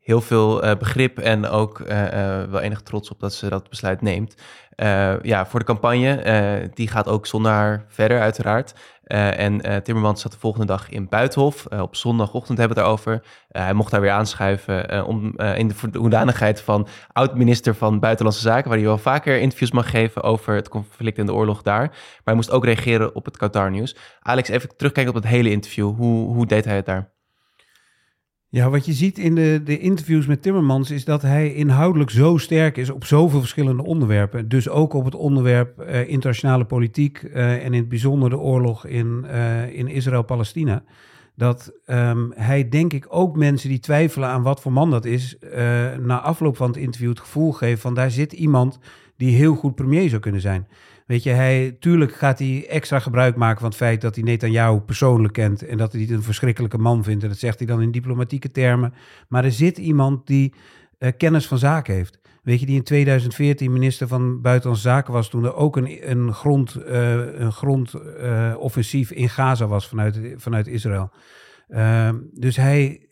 heel 0.00 0.20
veel 0.20 0.62
eh, 0.62 0.76
begrip 0.76 1.18
en 1.18 1.46
ook 1.46 1.80
eh, 1.80 2.40
eh, 2.42 2.50
wel 2.50 2.60
enig 2.60 2.80
trots 2.80 3.10
op 3.10 3.20
dat 3.20 3.32
ze 3.34 3.48
dat 3.48 3.68
besluit 3.68 4.00
neemt. 4.00 4.34
Ja, 5.22 5.46
voor 5.46 5.58
de 5.58 5.66
campagne, 5.66 6.70
die 6.74 6.88
gaat 6.88 7.08
ook 7.08 7.26
zonder 7.26 7.52
haar 7.52 7.84
verder 7.88 8.20
uiteraard. 8.20 8.74
En 9.04 9.82
Timmermans 9.82 10.20
zat 10.20 10.32
de 10.32 10.38
volgende 10.38 10.66
dag 10.66 10.88
in 10.90 11.08
Buitenhof. 11.08 11.66
Op 11.66 11.96
zondagochtend 11.96 12.58
hebben 12.58 12.76
we 12.76 12.82
het 12.82 12.90
daarover. 12.90 13.22
Hij 13.48 13.72
mocht 13.72 13.90
daar 13.90 14.00
weer 14.00 14.10
aanschuiven 14.10 15.06
om, 15.06 15.38
in 15.38 15.68
de 15.68 15.98
hoedanigheid 15.98 16.60
van 16.60 16.88
oud-minister 17.12 17.74
van 17.74 17.98
Buitenlandse 17.98 18.42
Zaken, 18.42 18.68
waar 18.68 18.78
hij 18.78 18.86
wel 18.86 18.98
vaker 18.98 19.38
interviews 19.38 19.72
mag 19.72 19.90
geven 19.90 20.22
over 20.22 20.54
het 20.54 20.68
conflict 20.68 21.18
en 21.18 21.26
de 21.26 21.34
oorlog 21.34 21.62
daar. 21.62 21.88
Maar 21.88 22.20
hij 22.24 22.34
moest 22.34 22.50
ook 22.50 22.64
reageren 22.64 23.14
op 23.14 23.24
het 23.24 23.36
Qatar-nieuws. 23.36 23.96
Alex, 24.20 24.48
even 24.48 24.76
terugkijken 24.76 25.14
op 25.14 25.22
het 25.22 25.32
hele 25.32 25.50
interview. 25.50 25.96
Hoe, 25.96 26.34
hoe 26.34 26.46
deed 26.46 26.64
hij 26.64 26.76
het 26.76 26.86
daar? 26.86 27.10
Ja, 28.52 28.70
wat 28.70 28.86
je 28.86 28.92
ziet 28.92 29.18
in 29.18 29.34
de, 29.34 29.60
de 29.64 29.78
interviews 29.78 30.26
met 30.26 30.42
Timmermans 30.42 30.90
is 30.90 31.04
dat 31.04 31.22
hij 31.22 31.54
inhoudelijk 31.54 32.10
zo 32.10 32.36
sterk 32.36 32.76
is 32.76 32.90
op 32.90 33.04
zoveel 33.04 33.40
verschillende 33.40 33.82
onderwerpen. 33.82 34.48
Dus 34.48 34.68
ook 34.68 34.92
op 34.92 35.04
het 35.04 35.14
onderwerp 35.14 35.80
eh, 35.80 36.08
internationale 36.08 36.64
politiek 36.64 37.22
eh, 37.22 37.52
en 37.52 37.72
in 37.72 37.80
het 37.80 37.88
bijzonder 37.88 38.30
de 38.30 38.38
oorlog 38.38 38.86
in, 38.86 39.24
eh, 39.24 39.74
in 39.74 39.88
Israël-Palestina. 39.88 40.82
Dat 41.36 41.72
ehm, 41.86 42.30
hij, 42.34 42.68
denk 42.68 42.92
ik, 42.92 43.06
ook 43.08 43.36
mensen 43.36 43.68
die 43.68 43.78
twijfelen 43.78 44.28
aan 44.28 44.42
wat 44.42 44.60
voor 44.60 44.72
man 44.72 44.90
dat 44.90 45.04
is, 45.04 45.36
na 46.00 46.20
afloop 46.20 46.56
van 46.56 46.66
het 46.66 46.76
interview 46.76 47.08
het 47.08 47.20
gevoel 47.20 47.52
geeft 47.52 47.80
van 47.80 47.94
daar 47.94 48.10
zit 48.10 48.32
iemand 48.32 48.78
die 49.20 49.36
heel 49.36 49.54
goed 49.54 49.74
premier 49.74 50.08
zou 50.08 50.20
kunnen 50.20 50.40
zijn. 50.40 50.66
Weet 51.06 51.22
je, 51.22 51.30
hij, 51.30 51.76
tuurlijk 51.80 52.14
gaat 52.14 52.38
hij 52.38 52.66
extra 52.68 52.98
gebruik 52.98 53.36
maken 53.36 53.60
van 53.60 53.68
het 53.68 53.76
feit 53.76 54.00
dat 54.00 54.14
hij 54.14 54.24
Netanyahu 54.24 54.80
persoonlijk 54.80 55.32
kent 55.32 55.66
en 55.66 55.76
dat 55.76 55.92
hij 55.92 56.00
het 56.00 56.10
een 56.10 56.22
verschrikkelijke 56.22 56.78
man 56.78 57.04
vindt. 57.04 57.22
En 57.22 57.28
dat 57.28 57.38
zegt 57.38 57.58
hij 57.58 57.66
dan 57.66 57.82
in 57.82 57.90
diplomatieke 57.90 58.50
termen. 58.50 58.94
Maar 59.28 59.44
er 59.44 59.52
zit 59.52 59.78
iemand 59.78 60.26
die 60.26 60.54
eh, 60.98 61.12
kennis 61.16 61.46
van 61.46 61.58
zaken 61.58 61.94
heeft. 61.94 62.18
Weet 62.42 62.60
je, 62.60 62.66
die 62.66 62.76
in 62.76 62.82
2014 62.82 63.72
minister 63.72 64.08
van 64.08 64.40
Buitenlandse 64.40 64.88
Zaken 64.88 65.12
was 65.12 65.28
toen 65.28 65.44
er 65.44 65.54
ook 65.54 65.76
een, 65.76 66.10
een 66.10 66.32
grond, 66.32 66.74
eh, 66.74 67.40
een 67.40 67.52
grondoffensief 67.52 69.10
in 69.10 69.28
Gaza 69.28 69.66
was 69.66 69.88
vanuit, 69.88 70.20
vanuit 70.36 70.66
Israël. 70.66 71.10
Ehm, 71.68 72.16
dus 72.34 72.56
hij, 72.56 73.06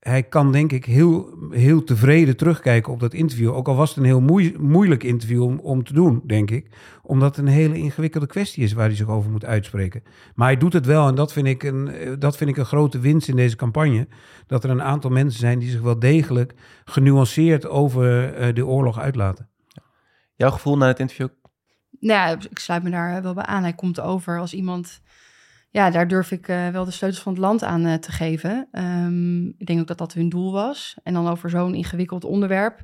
hij 0.00 0.22
kan 0.22 0.52
denk 0.52 0.72
ik 0.72 0.84
heel, 0.84 1.38
heel 1.50 1.84
tevreden 1.84 2.36
terugkijken 2.36 2.92
op 2.92 3.00
dat 3.00 3.14
interview. 3.14 3.54
Ook 3.54 3.68
al 3.68 3.76
was 3.76 3.88
het 3.88 3.98
een 3.98 4.04
heel 4.04 4.20
moei- 4.20 4.56
moeilijk 4.58 5.02
interview 5.02 5.42
om, 5.42 5.58
om 5.58 5.84
te 5.84 5.92
doen, 5.92 6.22
denk 6.26 6.50
ik. 6.50 6.68
Omdat 7.02 7.36
het 7.36 7.46
een 7.46 7.52
hele 7.52 7.78
ingewikkelde 7.78 8.26
kwestie 8.26 8.62
is 8.62 8.72
waar 8.72 8.86
hij 8.86 8.96
zich 8.96 9.08
over 9.08 9.30
moet 9.30 9.44
uitspreken. 9.44 10.02
Maar 10.34 10.46
hij 10.46 10.56
doet 10.56 10.72
het 10.72 10.86
wel 10.86 11.08
en 11.08 11.14
dat 11.14 11.32
vind 11.32 11.46
ik 11.46 11.62
een, 11.62 11.88
eh, 11.88 12.12
dat 12.18 12.36
vind 12.36 12.50
ik 12.50 12.56
een 12.56 12.64
grote 12.64 12.98
winst 12.98 13.28
in 13.28 13.36
deze 13.36 13.56
campagne. 13.56 14.08
Dat 14.46 14.64
er 14.64 14.70
een 14.70 14.82
aantal 14.82 15.10
mensen 15.10 15.40
zijn 15.40 15.58
die 15.58 15.70
zich 15.70 15.80
wel 15.80 15.98
degelijk 15.98 16.54
genuanceerd 16.84 17.68
over 17.68 18.34
eh, 18.34 18.54
de 18.54 18.66
oorlog 18.66 18.98
uitlaten. 18.98 19.48
Jouw 20.34 20.50
gevoel 20.50 20.76
na 20.76 20.86
het 20.86 20.98
interview? 20.98 21.28
Nou 21.90 22.18
ja, 22.18 22.48
ik 22.50 22.58
sluit 22.58 22.82
me 22.82 22.90
daar 22.90 23.22
wel 23.22 23.34
bij 23.34 23.44
aan. 23.44 23.62
Hij 23.62 23.72
komt 23.72 24.00
over 24.00 24.38
als 24.38 24.52
iemand... 24.52 25.00
Ja, 25.70 25.90
daar 25.90 26.08
durf 26.08 26.30
ik 26.30 26.48
eh, 26.48 26.68
wel 26.68 26.84
de 26.84 26.90
sleutels 26.90 27.22
van 27.22 27.32
het 27.32 27.40
land 27.40 27.62
aan 27.62 27.86
eh, 27.86 27.94
te 27.94 28.12
geven. 28.12 28.68
Ehm, 28.72 29.46
ik 29.46 29.66
denk 29.66 29.80
ook 29.80 29.86
dat 29.86 29.98
dat 29.98 30.12
hun 30.12 30.28
doel 30.28 30.52
was. 30.52 30.96
En 31.02 31.14
dan 31.14 31.28
over 31.28 31.50
zo'n 31.50 31.74
ingewikkeld 31.74 32.24
onderwerp. 32.24 32.82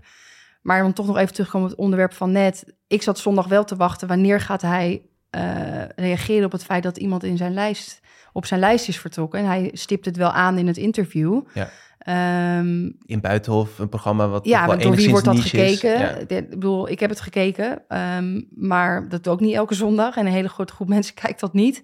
Maar 0.63 0.83
dan 0.83 0.93
toch 0.93 1.07
nog 1.07 1.17
even 1.17 1.35
terugkomen 1.35 1.67
op 1.67 1.73
het 1.73 1.83
onderwerp 1.83 2.13
van 2.13 2.33
net. 2.33 2.75
Ik 2.87 3.03
zat 3.03 3.19
zondag 3.19 3.47
wel 3.49 3.65
te 3.65 3.77
wachten. 3.77 4.09
Wanneer 4.09 4.41
gaat 4.41 4.63
hij 4.63 5.03
eh, 5.31 5.89
reageren 5.97 6.45
op 6.45 6.53
het 6.53 6.65
feit 6.65 6.83
dat 6.83 6.97
iemand 6.97 7.25
in 7.25 7.37
zijn 7.37 7.55
lijst, 7.55 8.01
op 8.33 8.47
zijn 8.47 8.61
lijst 8.61 8.89
is 8.89 8.99
vertrokken? 8.99 9.41
En 9.41 9.47
hij 9.47 9.71
stipt 9.73 10.05
het 10.05 10.17
wel 10.17 10.31
aan 10.31 10.59
in 10.59 10.67
het 10.67 10.77
interview. 10.77 11.41
Ja. 11.55 11.71
Ehm, 11.99 12.91
In 13.07 13.21
Buitenhof, 13.21 13.79
een 13.79 13.89
programma 13.89 14.29
wat 14.29 14.45
ja, 14.47 14.67
wel 14.67 14.79
door 14.79 14.97
wie 14.97 15.11
wordt 15.11 15.25
dat 15.25 15.41
gekeken? 15.41 15.99
Ja. 15.99 16.15
Ik 16.15 16.51
bedoel, 16.51 16.89
ik 16.89 17.01
heb 17.01 17.11
het 17.11 17.21
gekeken, 17.21 17.83
ehm, 17.89 18.43
maar 18.51 19.09
dat 19.09 19.25
doe 19.25 19.35
ik 19.35 19.41
niet 19.41 19.55
elke 19.55 19.75
zondag. 19.75 20.17
En 20.17 20.27
een 20.27 20.33
hele 20.33 20.49
grote 20.49 20.73
groep 20.73 20.89
mensen 20.97 21.15
kijkt 21.15 21.41
dat 21.41 21.53
niet. 21.53 21.83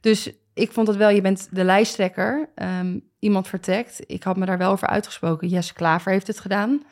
Dus 0.00 0.30
ik 0.54 0.72
vond 0.72 0.88
het 0.88 0.96
wel, 0.96 1.08
je 1.08 1.20
bent 1.20 1.48
de 1.50 1.64
lijsttrekker. 1.64 2.48
ehm, 2.54 2.98
iemand 3.18 3.48
vertrekt. 3.48 4.00
Ik 4.06 4.22
had 4.22 4.36
me 4.36 4.46
daar 4.46 4.58
wel 4.58 4.70
over 4.70 4.88
uitgesproken. 4.88 5.48
Jesse 5.48 5.74
Klaver 5.74 6.12
heeft 6.12 6.26
het 6.26 6.40
gedaan. 6.40 6.82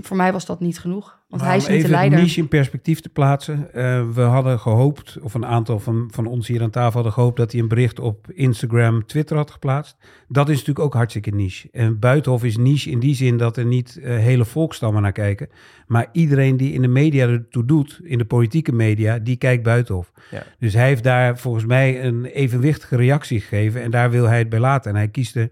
Voor 0.00 0.16
mij 0.16 0.32
was 0.32 0.46
dat 0.46 0.60
niet 0.60 0.78
genoeg. 0.78 1.18
Want 1.28 1.42
Maar 1.42 1.50
hij 1.50 1.60
is 1.60 1.66
om 1.66 1.72
niet 1.72 1.80
de 1.80 1.86
even 1.86 1.96
het 1.98 2.06
leider. 2.06 2.26
niche 2.28 2.40
in 2.40 2.48
perspectief 2.48 3.00
te 3.00 3.08
plaatsen. 3.08 3.74
eh, 3.74 4.04
we 4.14 4.20
hadden 4.20 4.58
gehoopt, 4.60 5.18
of 5.22 5.34
een 5.34 5.46
aantal 5.46 5.78
van, 5.80 6.08
van 6.12 6.26
ons 6.26 6.48
hier 6.48 6.62
aan 6.62 6.70
tafel 6.70 6.92
hadden 6.92 7.12
gehoopt... 7.12 7.36
dat 7.36 7.52
hij 7.52 7.60
een 7.60 7.68
bericht 7.68 8.00
op 8.00 8.30
Instagram, 8.32 9.06
Twitter 9.06 9.36
had 9.36 9.50
geplaatst. 9.50 9.96
Dat 10.28 10.48
is 10.48 10.52
natuurlijk 10.58 10.84
ook 10.86 10.94
hartstikke 10.94 11.30
niche. 11.30 11.68
En 11.72 11.98
Buitenhof 11.98 12.44
is 12.44 12.56
niche 12.56 12.90
in 12.90 12.98
die 13.00 13.14
zin 13.14 13.36
dat 13.36 13.56
er 13.56 13.64
niet 13.64 13.96
eh, 14.02 14.16
hele 14.16 14.44
volkstammen 14.44 15.02
naar 15.02 15.12
kijken. 15.12 15.48
Maar 15.86 16.08
iedereen 16.12 16.56
die 16.56 16.72
in 16.72 16.82
de 16.82 16.88
media 16.88 17.28
ertoe 17.28 17.64
doet, 17.64 18.00
in 18.02 18.18
de 18.18 18.24
politieke 18.24 18.72
media, 18.72 19.18
die 19.18 19.36
kijkt 19.36 19.62
Buitenhof. 19.62 20.12
Ja. 20.30 20.42
Dus 20.58 20.74
hij 20.74 20.86
heeft 20.86 21.02
daar 21.04 21.38
volgens 21.38 21.64
mij 21.64 22.04
een 22.04 22.24
evenwichtige 22.24 22.96
reactie 22.96 23.40
gegeven. 23.40 23.82
En 23.82 23.90
daar 23.90 24.10
wil 24.10 24.24
hij 24.24 24.38
het 24.38 24.48
bij 24.48 24.60
laten. 24.60 24.90
En 24.90 24.96
hij 24.96 25.08
kiest 25.08 25.36
er 25.36 25.50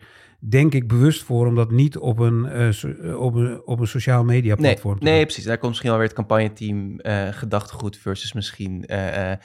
denk 0.48 0.74
ik 0.74 0.88
bewust 0.88 1.22
voor 1.22 1.46
om 1.46 1.54
dat 1.54 1.70
niet 1.70 1.98
op 1.98 2.18
een, 2.18 2.46
eh, 2.46 2.70
so- 2.70 2.88
eh, 2.88 3.20
op 3.20 3.35
een, 3.35 3.66
op 3.66 3.80
een 3.80 3.87
sociaal 3.87 4.24
media 4.24 4.54
Nee, 4.54 4.62
platform 4.64 4.98
te 4.98 5.04
nee, 5.04 5.14
doen. 5.16 5.24
precies. 5.24 5.44
Daar 5.44 5.57
komt 5.59 5.68
misschien 5.70 5.90
alweer 5.90 6.07
het 6.07 6.16
campagneteam 6.16 6.98
eh 7.00 7.28
gedachtegoed 7.30 7.96
versus 7.96 8.33
misschien 8.33 8.85
eh, 8.87 9.30
eh, 9.33 9.38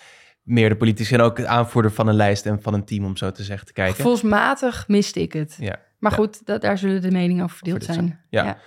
meer 0.44 0.70
de 0.70 0.76
politici 0.78 1.14
en 1.14 1.22
ook 1.22 1.38
het 1.38 1.46
aanvoerder 1.46 1.92
van 1.92 2.08
een 2.08 2.16
lijst 2.16 2.46
en 2.46 2.62
van 2.62 2.74
een 2.74 2.86
team, 2.86 3.06
om 3.06 3.18
zo 3.18 3.32
te 3.32 3.44
zeggen, 3.44 3.68
te 3.68 3.74
kijken. 3.74 3.96
Gevoelsmatig 3.96 4.88
miste 4.88 5.22
ik 5.22 5.34
het. 5.34 5.58
Ja. 5.60 5.80
Maar 6.00 6.12
Ja. 6.12 6.18
goed, 6.18 6.46
da- 6.46 6.58
daar 6.58 6.78
zullen 6.78 7.02
de 7.02 7.12
meningen 7.12 7.44
over 7.44 7.56
verdeeld 7.56 7.86
Verdeeld 7.86 8.08
zijn. 8.08 8.20
Ja. 8.46 8.58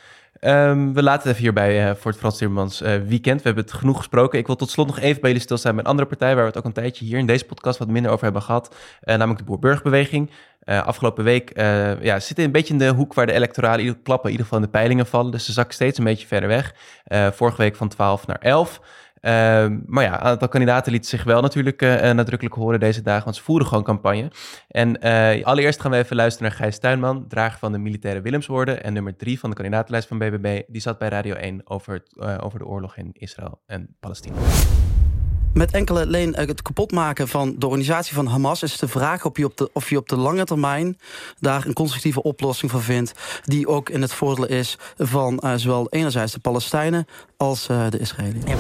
Ehm, 0.43 0.93
we 0.93 1.03
laten 1.03 1.21
het 1.23 1.31
even 1.31 1.43
hierbij 1.43 1.89
eh, 1.89 1.95
voor 1.97 2.11
het 2.11 2.21
Frans 2.21 2.39
Timmermans 2.39 2.81
eh, 2.81 2.97
weekend. 3.07 3.39
We 3.39 3.47
hebben 3.47 3.65
het 3.65 3.73
genoeg 3.73 3.97
gesproken. 3.97 4.39
Ik 4.39 4.47
wil 4.47 4.57
tot 4.57 4.71
slot 4.71 4.87
nog 4.87 4.99
even 4.99 5.21
bij 5.21 5.31
jullie 5.31 5.45
stilstaan 5.45 5.75
bij 5.75 5.81
een 5.85 5.91
andere 5.91 6.09
partij... 6.09 6.35
waar 6.35 6.43
we 6.43 6.49
het 6.49 6.59
ook 6.59 6.65
een 6.65 6.73
tijdje 6.73 7.05
hier 7.05 7.19
in 7.19 7.27
deze 7.27 7.45
podcast 7.45 7.79
wat 7.79 7.89
minder 7.89 8.11
over 8.11 8.25
hebben 8.25 8.43
gehad. 8.43 8.75
eh, 9.01 9.17
namelijk 9.17 9.39
de 9.39 9.45
Boer-Burgerbeweging. 9.45 10.31
Eh, 10.61 10.87
afgelopen 10.87 11.25
week 11.25 11.53
ja, 12.01 12.21
zitten 12.21 12.45
een 12.45 12.53
beetje 12.53 12.73
in 12.73 12.79
de 12.79 12.89
hoek 12.89 13.15
waar 13.15 13.27
de 13.27 13.33
electorale 13.33 13.83
klappen... 14.03 14.25
in 14.25 14.31
ieder 14.31 14.47
geval 14.47 14.59
in 14.59 14.65
de 14.65 14.71
peilingen 14.71 15.07
vallen. 15.07 15.31
Dus 15.31 15.45
ze 15.45 15.53
zakken 15.53 15.75
steeds 15.75 15.99
een 15.99 16.05
beetje 16.05 16.27
verder 16.27 16.49
weg. 16.49 16.75
Vorige 17.35 17.57
week 17.57 17.77
van 17.77 17.89
12 17.89 18.27
naar 18.27 18.39
11. 18.39 18.81
Ehm, 19.23 19.79
maar 19.87 20.05
ja, 20.05 20.13
een 20.13 20.21
aantal 20.21 20.49
kandidaten 20.49 20.93
lieten 20.93 21.11
zich 21.11 21.25
wel 21.25 21.41
natuurlijk 21.41 21.83
eh, 21.83 22.11
eh, 22.11 22.17
nadrukkelijk 22.17 22.57
horen 22.57 22.81
deze 22.81 23.03
dagen, 23.03 23.25
want 23.25 23.37
ze 23.37 23.43
voeren 23.43 23.67
gewoon 23.67 23.85
campagne. 23.85 24.31
En 24.69 25.01
eh, 25.01 25.45
allereerst 25.45 25.81
gaan 25.81 25.91
we 25.91 25.97
even 25.97 26.17
luisteren 26.17 26.49
naar 26.49 26.59
Gijs 26.59 26.79
Tuinman, 26.79 27.25
drager 27.29 27.59
van 27.59 27.73
de 27.73 27.79
militaire 27.79 28.21
Willemsorde 28.21 28.73
en 28.73 28.93
nummer 28.93 29.17
drie 29.17 29.39
van 29.39 29.51
de 29.51 29.57
kandidatenlijst 29.57 30.09
van 30.09 30.19
BBB. 30.19 30.63
Die 30.67 30.81
zat 30.81 30.99
bij 30.99 31.09
Radio 31.09 31.35
1 31.35 31.61
over, 31.65 31.93
het, 31.93 32.17
eh, 32.19 32.37
over 32.41 32.59
de 32.59 32.67
oorlog 32.67 32.97
in 32.97 33.11
Israël 33.13 33.61
en 33.67 33.97
Palestina. 34.01 34.37
Met 35.55 35.73
enkele 35.73 36.05
alleen 36.05 36.35
het 36.35 36.63
kapotmaken 36.63 37.29
van 37.29 37.55
de 37.59 37.67
organisatie 37.67 38.15
van 38.15 38.27
Hamas 38.27 38.63
is 38.63 38.79
de 38.79 38.89
vraag 38.89 39.25
of 39.25 39.37
je 39.37 39.45
op 39.45 39.57
de, 39.57 39.71
of 39.73 39.91
je 39.91 39.97
op 39.97 40.09
de 40.09 40.17
lange 40.17 40.45
termijn 40.45 40.99
daar 41.41 41.67
een 41.67 41.73
constructieve 41.73 42.23
oplossing 42.23 42.71
voor 42.71 42.83
vindt. 42.83 43.41
Die 43.45 43.69
ook 43.69 43.89
in 43.89 44.03
het 44.03 44.13
voordeel 44.13 44.47
is 44.47 44.79
van 44.97 45.43
zowel 45.57 45.89
enerzijds 45.91 46.33
de 46.33 46.41
Palestijnen 46.41 47.07
als 47.37 47.69
eh, 47.69 47.91
de 47.91 47.99
Israëliërs. 47.99 48.51
Ja, 48.51 48.57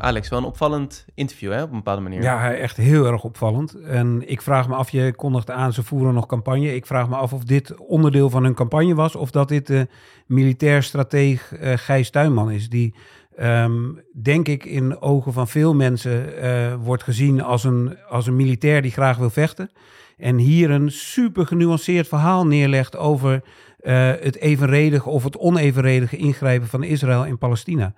Alex, 0.00 0.28
wel 0.28 0.38
een 0.38 0.44
opvallend 0.44 1.06
interview 1.14 1.52
hè, 1.52 1.62
op 1.62 1.70
een 1.70 1.76
bepaalde 1.76 2.02
manier. 2.02 2.22
Ja, 2.22 2.54
echt 2.54 2.76
heel 2.76 3.06
erg 3.06 3.24
opvallend. 3.24 3.74
En 3.74 4.22
ik 4.26 4.42
vraag 4.42 4.68
me 4.68 4.74
af, 4.74 4.90
je 4.90 5.14
kondigt 5.14 5.50
aan, 5.50 5.72
ze 5.72 5.82
voeren 5.82 6.14
nog 6.14 6.26
campagne. 6.26 6.74
Ik 6.74 6.86
vraag 6.86 7.08
me 7.08 7.16
af 7.16 7.32
of 7.32 7.44
dit 7.44 7.76
onderdeel 7.76 8.30
van 8.30 8.44
hun 8.44 8.54
campagne 8.54 8.94
was... 8.94 9.14
of 9.14 9.30
dat 9.30 9.48
dit 9.48 9.66
de 9.66 9.88
militair 10.26 10.82
strateeg 10.82 11.54
eh, 11.54 11.72
Gijs 11.76 12.10
Tuinman 12.10 12.50
is... 12.50 12.68
die 12.68 12.94
ehm, 13.36 13.82
denk 14.22 14.48
ik 14.48 14.64
in 14.64 15.00
ogen 15.00 15.32
van 15.32 15.48
veel 15.48 15.74
mensen 15.74 16.42
eh, 16.42 16.74
wordt 16.74 17.02
gezien 17.02 17.42
als 17.42 17.64
een, 17.64 17.96
als 18.08 18.26
een 18.26 18.36
militair 18.36 18.82
die 18.82 18.92
graag 18.92 19.16
wil 19.16 19.30
vechten. 19.30 19.70
En 20.16 20.36
hier 20.36 20.70
een 20.70 20.90
super 20.90 21.46
genuanceerd 21.46 22.08
verhaal 22.08 22.46
neerlegt 22.46 22.96
over 22.96 23.42
eh, 23.78 24.10
het 24.20 24.36
evenredige 24.36 25.08
of 25.08 25.24
het 25.24 25.38
onevenredige 25.38 26.16
ingrijpen 26.16 26.68
van 26.68 26.82
Israël 26.82 27.24
in 27.24 27.38
Palestina. 27.38 27.94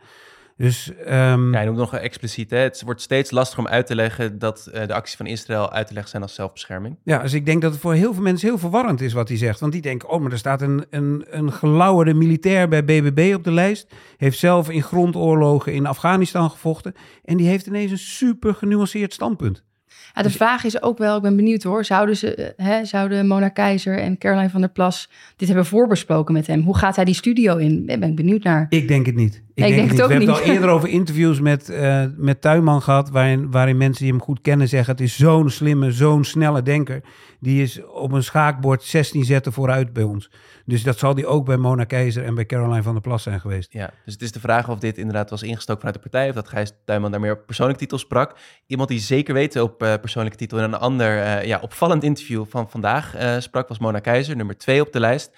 Dus 0.57 0.95
ehm, 0.95 1.53
Ja, 1.53 1.61
je 1.61 1.67
noemt 1.67 1.79
nog 1.79 1.95
expliciet, 1.95 2.51
hè? 2.51 2.57
het 2.57 2.83
wordt 2.85 3.01
steeds 3.01 3.31
lastiger 3.31 3.65
om 3.65 3.71
uit 3.71 3.87
te 3.87 3.95
leggen 3.95 4.39
dat 4.39 4.67
eh, 4.67 4.87
de 4.87 4.95
acties 4.95 5.17
van 5.17 5.27
Israël 5.27 5.73
uit 5.73 5.87
te 5.87 5.93
leggen 5.93 6.11
zijn 6.11 6.23
als 6.23 6.35
zelfbescherming. 6.35 6.97
Ja, 7.05 7.19
dus 7.19 7.33
ik 7.33 7.47
denk 7.47 7.63
dat 7.63 7.73
het 7.73 7.81
voor 7.81 7.95
heel 7.95 8.15
veel 8.15 8.23
mensen 8.23 8.49
heel 8.49 8.59
verwarrend 8.59 9.01
is 9.01 9.13
wat 9.13 9.29
hij 9.29 9.37
zegt. 9.37 9.61
Want 9.61 9.73
die 9.73 9.83
denken, 9.83 10.09
oh, 10.09 10.21
maar 10.21 10.33
er 10.33 10.39
staat 10.39 10.63
een, 10.63 10.85
een, 10.91 11.25
een 11.31 11.53
gelauwerde 11.53 12.15
militair 12.15 12.69
bij 12.69 12.85
BBB 12.85 13.35
op 13.35 13.45
de 13.45 13.53
lijst. 13.53 13.95
Heeft 14.17 14.39
zelf 14.39 14.71
in 14.71 14.83
grondoorlogen 14.83 15.73
in 15.73 15.87
Afghanistan 15.87 16.51
gevochten. 16.51 16.95
En 17.25 17.37
die 17.37 17.49
heeft 17.49 17.67
ineens 17.67 17.91
een 17.91 17.99
super 17.99 18.55
genuanceerd 18.55 19.13
standpunt. 19.13 19.65
Ja, 20.15 20.23
de 20.23 20.29
Dus- 20.29 20.37
vraag 20.37 20.65
is 20.65 20.83
ook 20.83 20.99
wel, 20.99 21.17
ik 21.17 21.23
ben 21.23 21.37
benieuwd 21.37 21.63
hoor, 21.63 21.85
zouden, 21.85 22.17
ze, 22.17 22.35
eh, 22.35 22.67
hè, 22.67 22.85
zouden 22.85 23.27
Mona 23.27 23.49
Keizer 23.49 23.99
en 23.99 24.19
Caroline 24.19 24.51
van 24.51 24.61
der 24.61 24.71
Plas 24.71 25.11
dit 25.37 25.49
hebben 25.49 25.67
voorbesproken 25.67 26.35
met 26.35 26.47
hem? 26.47 26.61
Hoe 26.61 26.77
gaat 26.77 26.97
hij 26.97 27.05
die 27.05 27.15
studio 27.15 27.57
in? 27.57 27.87
Daar 27.87 27.99
ben 27.99 28.09
ik 28.11 28.17
benieuwd 28.17 28.43
naar. 28.43 28.67
Ik 28.69 28.89
denk 28.89 29.07
het 29.07 29.15
niet. 29.15 29.43
Ik, 29.55 29.65
denk 29.65 29.81
het 29.81 29.91
niet. 29.91 30.03
ook 30.03 30.09
We 30.09 30.13
hebben 30.15 30.29
het 30.35 30.39
niet. 30.39 30.49
al 30.49 30.55
eerder 30.55 30.71
over 30.71 30.89
interviews 30.89 31.41
met, 31.41 31.69
eh, 31.69 32.05
met 32.17 32.41
Tuinman 32.41 32.83
gehad, 32.83 33.11
waarin, 33.11 33.51
waarin 33.51 33.77
mensen 33.77 34.03
die 34.05 34.13
hem 34.13 34.23
goed 34.23 34.41
kennen 34.41 34.69
zeggen: 34.69 34.93
het 34.93 35.03
is 35.03 35.17
zo'n 35.17 35.51
slimme, 35.51 35.91
zo'n 35.93 36.25
snelle 36.25 36.63
denker. 36.63 37.01
Die 37.41 37.63
is 37.63 37.85
op 37.85 38.13
een 38.13 38.23
schaakbord 38.23 38.83
16 38.83 39.25
zetten 39.25 39.53
vooruit 39.53 39.93
bij 39.93 40.03
ons. 40.03 40.31
Dus 40.65 40.83
dat 40.83 40.99
zal 40.99 41.15
die 41.15 41.27
ook 41.27 41.45
bij 41.47 41.57
Mona 41.57 41.85
Keizer 41.85 42.25
en 42.25 42.35
bij 42.35 42.47
Caroline 42.47 42.83
van 42.83 42.93
der 42.93 43.03
Plas 43.03 43.23
zijn 43.23 43.41
geweest. 43.41 43.73
Ja, 43.73 43.91
dus 44.05 44.13
het 44.13 44.23
is 44.23 44.33
de 44.33 44.41
vraag 44.41 44.69
of 44.69 44.79
dit 44.79 44.99
inderdaad 44.99 45.31
was 45.31 45.43
ingestoken 45.43 45.81
vanuit 45.83 46.03
de 46.03 46.11
partij 46.11 46.29
of 46.29 46.35
dat 46.35 46.49
Gijs 46.49 46.73
Tuinman 46.85 47.11
daar 47.11 47.21
meer 47.21 47.33
op 47.33 47.47
persoonlijke 47.47 47.81
titel 47.83 47.99
sprak. 47.99 48.37
Iemand 48.67 48.89
die 48.89 48.99
zeker 48.99 49.35
weten 49.35 49.63
op 49.63 49.83
eh, 49.83 49.95
persoonlijke 50.03 50.39
titel 50.39 50.59
in 50.59 50.65
een 50.65 50.75
ander 50.75 51.23
eh, 51.23 51.45
ja, 51.47 51.59
opvallend 51.61 52.03
interview 52.03 52.45
van 52.49 52.71
vandaag 52.71 53.15
eh, 53.15 53.37
sprak 53.39 53.69
was 53.69 53.79
Mona 53.79 53.99
Keizer, 53.99 54.37
nummer 54.37 54.59
twee 54.59 54.81
op 54.81 54.93
de 54.93 55.01
lijst. 55.01 55.31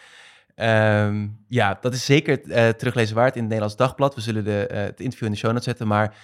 Ehm, 0.55 1.27
ja, 1.49 1.79
dat 1.81 1.95
is 1.95 2.05
zeker 2.05 2.51
eh, 2.51 2.69
teruglezen 2.69 3.15
waard 3.17 3.35
in 3.35 3.41
het 3.41 3.49
Nederlands 3.51 3.77
Dagblad. 3.77 4.15
We 4.15 4.21
zullen 4.21 4.45
de, 4.45 4.67
eh, 4.67 4.83
het 4.83 5.01
interview 5.01 5.27
in 5.27 5.33
de 5.33 5.39
show 5.39 5.51
notes 5.51 5.65
zetten, 5.65 5.87
maar 5.87 6.15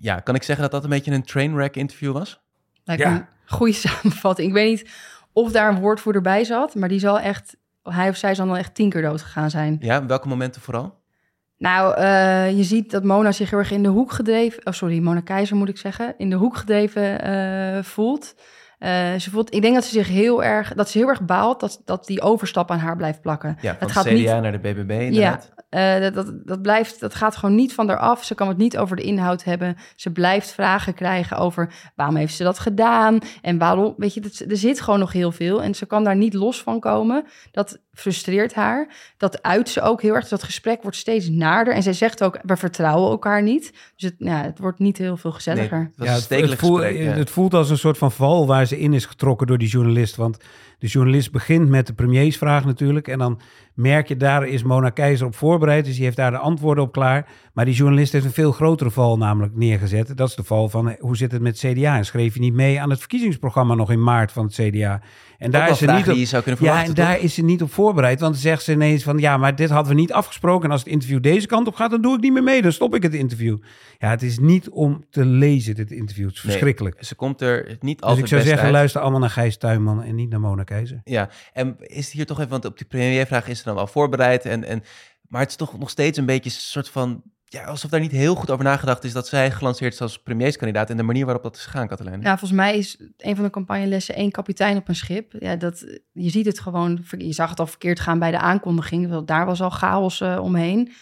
ja, 0.00 0.20
kan 0.20 0.34
ik 0.34 0.42
zeggen 0.42 0.62
dat 0.64 0.72
dat 0.72 0.84
een 0.84 0.90
beetje 0.96 1.12
een 1.12 1.22
trainwreck 1.24 1.76
interview 1.76 2.12
was? 2.12 2.40
Lijkt 2.84 3.02
Ja. 3.02 3.10
een 3.12 3.26
goede 3.46 3.72
samenvatting. 3.88 4.48
Ik 4.48 4.54
weet 4.54 4.68
niet 4.70 4.90
of 5.32 5.52
daar 5.52 5.68
een 5.68 5.80
woordvoerder 5.80 6.22
bij 6.22 6.44
zat, 6.44 6.74
maar 6.74 6.88
die 6.88 6.98
zal 6.98 7.20
echt, 7.20 7.56
hij 7.82 8.08
of 8.08 8.16
zij 8.16 8.34
zal 8.34 8.46
dan 8.46 8.56
echt 8.56 8.74
tien 8.74 8.90
keer 8.90 9.02
dood 9.02 9.22
gegaan 9.22 9.50
zijn. 9.50 9.76
Ja, 9.80 10.06
welke 10.06 10.28
momenten 10.28 10.60
vooral? 10.60 11.02
Nou, 11.64 11.96
eh, 11.96 12.56
je 12.56 12.62
ziet 12.62 12.90
dat 12.90 13.04
Mona 13.04 13.32
zich 13.32 13.50
heel 13.50 13.58
erg 13.58 13.70
in 13.70 13.82
de 13.82 13.88
hoek 13.88 14.12
gedreven, 14.12 14.66
oh 14.66 14.72
sorry, 14.72 14.98
Mona 14.98 15.20
Keizer 15.20 15.56
moet 15.56 15.68
ik 15.68 15.76
zeggen, 15.76 16.14
in 16.16 16.30
de 16.30 16.36
hoek 16.36 16.56
gedreven 16.56 17.20
eh, 17.20 17.82
voelt. 17.82 18.34
Eh, 18.78 19.14
ze 19.14 19.30
voelt. 19.30 19.54
Ik 19.54 19.62
denk 19.62 19.74
dat 19.74 19.84
ze 19.84 19.90
zich 19.90 20.08
heel 20.08 20.44
erg, 20.44 20.74
dat 20.74 20.90
ze 20.90 20.98
heel 20.98 21.08
erg 21.08 21.22
baalt 21.22 21.60
dat, 21.60 21.82
dat 21.84 22.06
die 22.06 22.20
overstap 22.20 22.70
aan 22.70 22.78
haar 22.78 22.96
blijft 22.96 23.20
plakken. 23.20 23.56
Ja, 23.60 23.76
van 23.78 23.86
het 23.86 23.92
gaat 23.92 24.04
CDA 24.04 24.12
niet, 24.12 24.26
naar 24.26 24.52
de 24.52 24.58
BBB 24.58 24.90
inderdaad. 24.90 25.52
Eh, 25.74 26.00
dat, 26.00 26.14
dat, 26.14 26.46
dat, 26.46 26.62
blijft, 26.62 27.00
dat 27.00 27.14
gaat 27.14 27.36
gewoon 27.36 27.54
niet 27.54 27.74
van 27.74 27.90
eraf. 27.90 28.24
Ze 28.24 28.34
kan 28.34 28.48
het 28.48 28.56
niet 28.56 28.78
over 28.78 28.96
de 28.96 29.02
inhoud 29.02 29.44
hebben. 29.44 29.76
Ze 29.96 30.12
blijft 30.12 30.52
vragen 30.52 30.94
krijgen 30.94 31.36
over 31.36 31.72
waarom 31.94 32.16
heeft 32.16 32.34
ze 32.34 32.42
dat 32.42 32.58
gedaan 32.58 33.18
en 33.42 33.58
waarom. 33.58 33.94
Weet 33.96 34.14
je, 34.14 34.20
dat, 34.20 34.44
er 34.48 34.56
zit 34.56 34.80
gewoon 34.80 34.98
nog 34.98 35.12
heel 35.12 35.32
veel 35.32 35.62
en 35.62 35.74
ze 35.74 35.86
kan 35.86 36.04
daar 36.04 36.16
niet 36.16 36.34
los 36.34 36.62
van 36.62 36.80
komen. 36.80 37.24
Dat 37.50 37.78
frustreert 37.92 38.54
haar. 38.54 38.88
Dat 39.16 39.42
uit 39.42 39.68
ze 39.68 39.80
ook 39.80 40.02
heel 40.02 40.14
erg. 40.14 40.28
Dat 40.28 40.42
gesprek 40.42 40.82
wordt 40.82 40.96
steeds 40.96 41.28
naarder 41.28 41.74
en 41.74 41.82
zij 41.82 41.92
zegt 41.92 42.22
ook: 42.24 42.38
we 42.42 42.56
vertrouwen 42.56 43.10
elkaar 43.10 43.42
niet. 43.42 43.72
Dus 43.96 44.10
het, 44.10 44.14
ja, 44.18 44.42
het 44.42 44.58
wordt 44.58 44.78
niet 44.78 44.98
heel 44.98 45.16
veel 45.16 45.30
Nee, 45.30 45.38
gezelliger. 45.38 45.90
het 45.96 46.06
Ja, 46.06 46.14
het, 46.14 46.54
voelt, 46.58 46.80
gesprek. 46.80 47.02
ja. 47.04 47.12
het 47.12 47.30
voelt 47.30 47.54
als 47.54 47.70
een 47.70 47.78
soort 47.78 47.98
van 47.98 48.12
val 48.12 48.46
waar 48.46 48.66
ze 48.66 48.78
in 48.78 48.92
is 48.92 49.06
getrokken 49.06 49.46
door 49.46 49.58
die 49.58 49.68
journalist. 49.68 50.16
Want 50.16 50.36
de 50.84 50.90
journalist 50.90 51.32
begint 51.32 51.68
met 51.68 51.86
de 51.86 51.92
premiersvraag 51.92 52.64
natuurlijk. 52.64 53.08
En 53.08 53.18
dan 53.18 53.40
merk 53.74 54.08
je, 54.08 54.16
daar 54.16 54.46
is 54.46 54.62
Mona 54.62 54.90
Keizer 54.90 55.26
op 55.26 55.34
voorbereid. 55.34 55.84
Dus 55.84 55.94
die 55.94 56.04
heeft 56.04 56.16
daar 56.16 56.30
de 56.30 56.38
antwoorden 56.38 56.84
op 56.84 56.92
klaar. 56.92 57.28
Maar 57.52 57.64
die 57.64 57.74
journalist 57.74 58.12
heeft 58.12 58.24
een 58.24 58.30
veel 58.30 58.52
grotere 58.52 58.90
val 58.90 59.16
namelijk 59.16 59.56
neergezet. 59.56 60.16
Dat 60.16 60.28
is 60.28 60.34
de 60.34 60.44
val 60.44 60.68
van, 60.68 60.90
eh, 60.90 61.00
hoe 61.00 61.16
zit 61.16 61.32
het 61.32 61.42
met 61.42 61.58
CDA? 61.58 61.96
En 61.96 62.04
schreef 62.04 62.34
je 62.34 62.40
niet 62.40 62.54
mee 62.54 62.80
aan 62.80 62.90
het 62.90 62.98
verkiezingsprogramma 62.98 63.74
nog 63.74 63.90
in 63.90 64.02
maart 64.02 64.32
van 64.32 64.44
het 64.44 64.54
CDA? 64.54 65.00
En 65.38 65.50
daar 65.50 65.70
is 65.70 65.78
ze 65.78 65.86
niet 65.86 65.98
op, 65.98 66.04
die 66.04 66.18
je 66.18 66.24
zou 66.24 66.42
kunnen 66.42 66.64
ja, 66.64 66.84
en 66.84 66.94
daar 66.94 67.14
toch? 67.14 67.22
is 67.22 67.34
ze 67.34 67.42
niet 67.42 67.62
op 67.62 67.72
voorbereid. 67.72 68.20
Want 68.20 68.32
dan 68.32 68.42
zegt 68.42 68.62
ze 68.62 68.72
ineens 68.72 69.02
van, 69.02 69.18
ja, 69.18 69.36
maar 69.36 69.56
dit 69.56 69.70
hadden 69.70 69.94
we 69.94 70.00
niet 70.00 70.12
afgesproken. 70.12 70.64
En 70.64 70.70
als 70.70 70.80
het 70.80 70.90
interview 70.90 71.22
deze 71.22 71.46
kant 71.46 71.66
op 71.66 71.74
gaat, 71.74 71.90
dan 71.90 72.02
doe 72.02 72.14
ik 72.14 72.20
niet 72.20 72.32
meer 72.32 72.42
mee. 72.42 72.62
Dan 72.62 72.72
stop 72.72 72.94
ik 72.94 73.02
het 73.02 73.14
interview. 73.14 73.58
Ja, 73.98 74.10
het 74.10 74.22
is 74.22 74.38
niet 74.38 74.68
om 74.68 75.04
te 75.10 75.24
lezen, 75.24 75.74
dit 75.74 75.90
interview. 75.90 76.26
Het 76.26 76.36
is 76.36 76.42
Nee, 76.42 76.52
verschrikkelijk. 76.52 77.04
Ze 77.04 77.14
komt 77.14 77.40
er 77.40 77.76
niet 77.80 77.98
Dus 77.98 78.06
altijd 78.08 78.24
ik 78.24 78.30
zou 78.30 78.42
zeggen, 78.42 78.64
uit. 78.64 78.72
luister 78.72 79.00
allemaal 79.00 79.20
naar 79.20 79.30
Gijs 79.30 79.56
Tuinman 79.56 80.02
en 80.02 80.14
niet 80.14 80.30
naar 80.30 80.40
Mona 80.40 80.62
Keizer. 80.62 81.00
Ja, 81.04 81.28
en 81.52 81.76
is 81.78 82.10
hier 82.10 82.26
toch 82.26 82.38
even, 82.38 82.50
want 82.50 82.64
op 82.64 82.78
die 82.78 82.86
premiervraag 82.86 83.48
is 83.48 83.58
ze 83.58 83.64
dan 83.64 83.74
wel 83.74 83.86
voorbereid. 83.86 84.44
En, 84.44 84.64
en, 84.64 84.82
maar 85.28 85.40
het 85.40 85.50
is 85.50 85.56
toch 85.56 85.78
nog 85.78 85.90
steeds 85.90 86.18
een 86.18 86.26
beetje 86.26 86.50
een 86.50 86.56
soort 86.56 86.88
van, 86.88 87.22
ja, 87.54 87.64
alsof 87.64 87.90
daar 87.90 88.00
niet 88.00 88.10
heel 88.10 88.34
goed 88.34 88.50
over 88.50 88.64
nagedacht 88.64 89.04
is 89.04 89.12
dat 89.12 89.28
zij 89.28 89.50
gelanceerd 89.50 89.92
is 89.92 90.00
als 90.00 90.18
premierskandidaat 90.18 90.90
en 90.90 90.96
de 90.96 91.02
manier 91.02 91.24
waarop 91.24 91.42
dat 91.42 91.56
is 91.56 91.64
gegaan, 91.64 91.88
Katelijn. 91.88 92.20
Nou, 92.20 92.38
volgens 92.38 92.60
mij 92.60 92.78
is 92.78 92.96
een 93.16 93.34
van 93.34 93.44
de 93.44 93.50
campagnelessen 93.50 94.14
één 94.14 94.30
kapitein 94.30 94.76
op 94.76 94.88
een 94.88 94.94
schip. 94.94 95.32
Ja, 95.38 95.56
dat, 95.56 95.84
je 96.12 96.30
ziet 96.30 96.46
het 96.46 96.60
gewoon, 96.60 97.04
je 97.18 97.32
zag 97.32 97.50
het 97.50 97.60
al 97.60 97.66
verkeerd 97.66 98.00
gaan 98.00 98.18
bij 98.18 98.30
de 98.30 98.38
aankondiging. 98.38 99.24
Daar 99.24 99.46
was 99.46 99.62
al 99.62 99.70
chaos 99.70 100.20
eh, 100.20 100.38
omheen. 100.42 100.92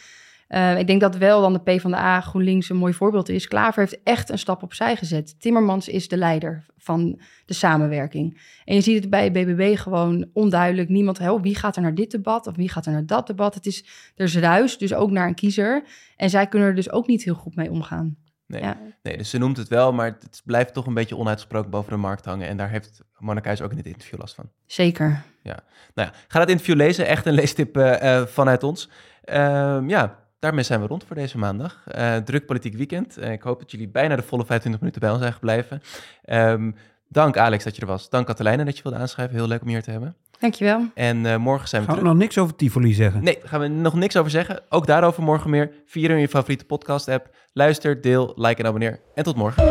Eh, 0.53 0.79
ik 0.79 0.87
denk 0.87 1.01
dat 1.01 1.17
wel 1.17 1.41
dan 1.41 1.53
de 1.53 1.61
PvdA 1.61 2.21
GroenLinks 2.21 2.69
een 2.69 2.77
mooi 2.77 2.93
voorbeeld 2.93 3.29
is. 3.29 3.49
Klaver 3.49 3.81
heeft 3.81 4.03
echt 4.03 4.31
een 4.31 4.39
stap 4.39 4.63
opzij 4.63 4.97
gezet. 4.97 5.41
Timmermans 5.41 5.89
is 5.89 6.09
de 6.09 6.17
leider 6.17 6.67
van 6.77 7.21
de 7.47 7.55
samenwerking. 7.55 8.41
En 8.65 8.75
je 8.75 8.81
ziet 8.81 9.01
het 9.01 9.11
bij 9.11 9.33
BBB 9.33 9.77
gewoon 9.79 10.29
onduidelijk. 10.33 10.89
Niemand, 10.89 11.19
hè, 11.19 11.41
wie 11.41 11.57
gaat 11.57 11.77
er 11.77 11.83
naar 11.83 11.95
dit 11.95 12.11
debat 12.11 12.47
of 12.47 12.57
wie 12.57 12.69
gaat 12.69 12.87
er 12.87 12.93
naar 12.93 13.07
dat 13.07 13.27
debat? 13.27 13.55
Het 13.55 13.67
is, 13.67 13.85
er 14.17 14.25
is 14.25 14.37
ruis, 14.37 14.79
dus 14.79 14.95
ook 14.95 15.11
naar 15.11 15.27
een 15.27 15.35
kiezer. 15.35 15.85
En 16.17 16.31
zij 16.31 16.47
kunnen 16.47 16.69
er 16.69 16.75
dus 16.75 16.91
ook 16.91 17.07
niet 17.07 17.25
heel 17.25 17.35
goed 17.35 17.57
mee 17.57 17.71
omgaan. 17.71 18.17
Nee. 18.47 18.63
Ja. 18.63 18.77
nee, 19.03 19.17
dus 19.17 19.31
ze 19.31 19.39
noemt 19.39 19.57
het 19.57 19.69
wel, 19.69 19.93
maar 19.93 20.07
het 20.07 20.43
blijft 20.45 20.75
toch 20.75 20.87
een 20.87 20.95
beetje 20.95 21.17
onuitgesproken 21.17 21.71
boven 21.71 21.91
de 21.91 21.99
markt 21.99 22.25
hangen. 22.25 22.49
En 22.49 22.57
daar 22.57 22.71
heeft 22.71 23.03
Keizer 23.41 23.65
ook 23.65 23.71
in 23.71 23.77
dit 23.77 23.87
interview 23.87 24.19
last 24.19 24.35
van. 24.35 24.51
Zeker. 24.67 25.23
Nou 25.95 26.09
ja, 26.09 26.13
ga 26.29 26.39
dat 26.39 26.49
interview 26.49 26.77
lezen. 26.77 27.07
Echt 27.07 27.27
een 27.27 27.33
leestip 27.33 27.77
eh, 27.77 28.17
eh, 28.17 28.27
vanuit 28.27 28.63
ons. 28.63 28.91
Ehm, 29.23 29.89
ja, 29.89 30.22
daarmee 30.43 30.65
zijn 30.65 30.81
we 30.81 30.87
rond 30.87 31.05
voor 31.07 31.17
deze 31.17 31.39
maandag. 31.39 31.83
Eh, 31.87 32.17
druk 32.17 32.47
politiek 32.47 32.75
weekend. 32.75 33.17
Eh, 33.19 33.33
ik 33.33 33.43
hoop 33.43 33.59
dat 33.59 33.71
jullie 33.71 33.89
bijna 33.89 34.17
de 34.17 34.23
volle 34.23 34.45
25 34.45 34.81
minuten 34.81 35.01
bij 35.01 35.11
ons 35.11 35.21
zijn 35.21 35.33
gebleven. 35.33 35.83
Ehm, 36.25 36.71
dank 37.09 37.37
Alex 37.37 37.65
dat 37.65 37.75
je 37.77 37.81
er 37.83 37.87
was. 37.89 38.09
Dank 38.11 38.27
Katelijne 38.27 38.65
dat 38.65 38.77
je 38.77 38.83
wilde 38.83 38.99
aanschrijven. 38.99 39.37
Heel 39.37 39.47
leuk 39.49 39.63
om 39.63 39.69
hier 39.69 39.83
te 39.83 39.91
hebben. 39.91 40.17
Dankjewel. 40.39 40.87
En 40.95 41.27
eh, 41.27 41.37
morgen 41.37 41.69
zijn 41.69 41.83
we 41.83 41.89
Gaan 41.89 41.97
we 41.97 42.03
terug. 42.03 42.17
nog 42.19 42.23
niks 42.23 42.39
over 42.39 42.57
Tivoli 42.57 42.95
zeggen? 42.95 43.23
Nee, 43.25 43.39
daar 43.41 43.49
gaan 43.49 43.61
we 43.61 43.69
nog 43.69 43.95
niks 43.95 44.17
over 44.17 44.31
zeggen. 44.31 44.61
Ook 44.69 44.87
daarover 44.87 45.23
morgen 45.23 45.51
meer. 45.51 45.71
Vier 45.87 46.11
in 46.11 46.19
je 46.19 46.29
favoriete 46.29 46.65
podcast 46.65 47.09
app. 47.09 47.31
Luister, 47.53 48.01
deel, 48.01 48.33
like 48.37 48.61
en 48.61 48.67
abonneer. 48.67 49.01
En 49.15 49.25
tot 49.25 49.37
morgen. 49.37 49.65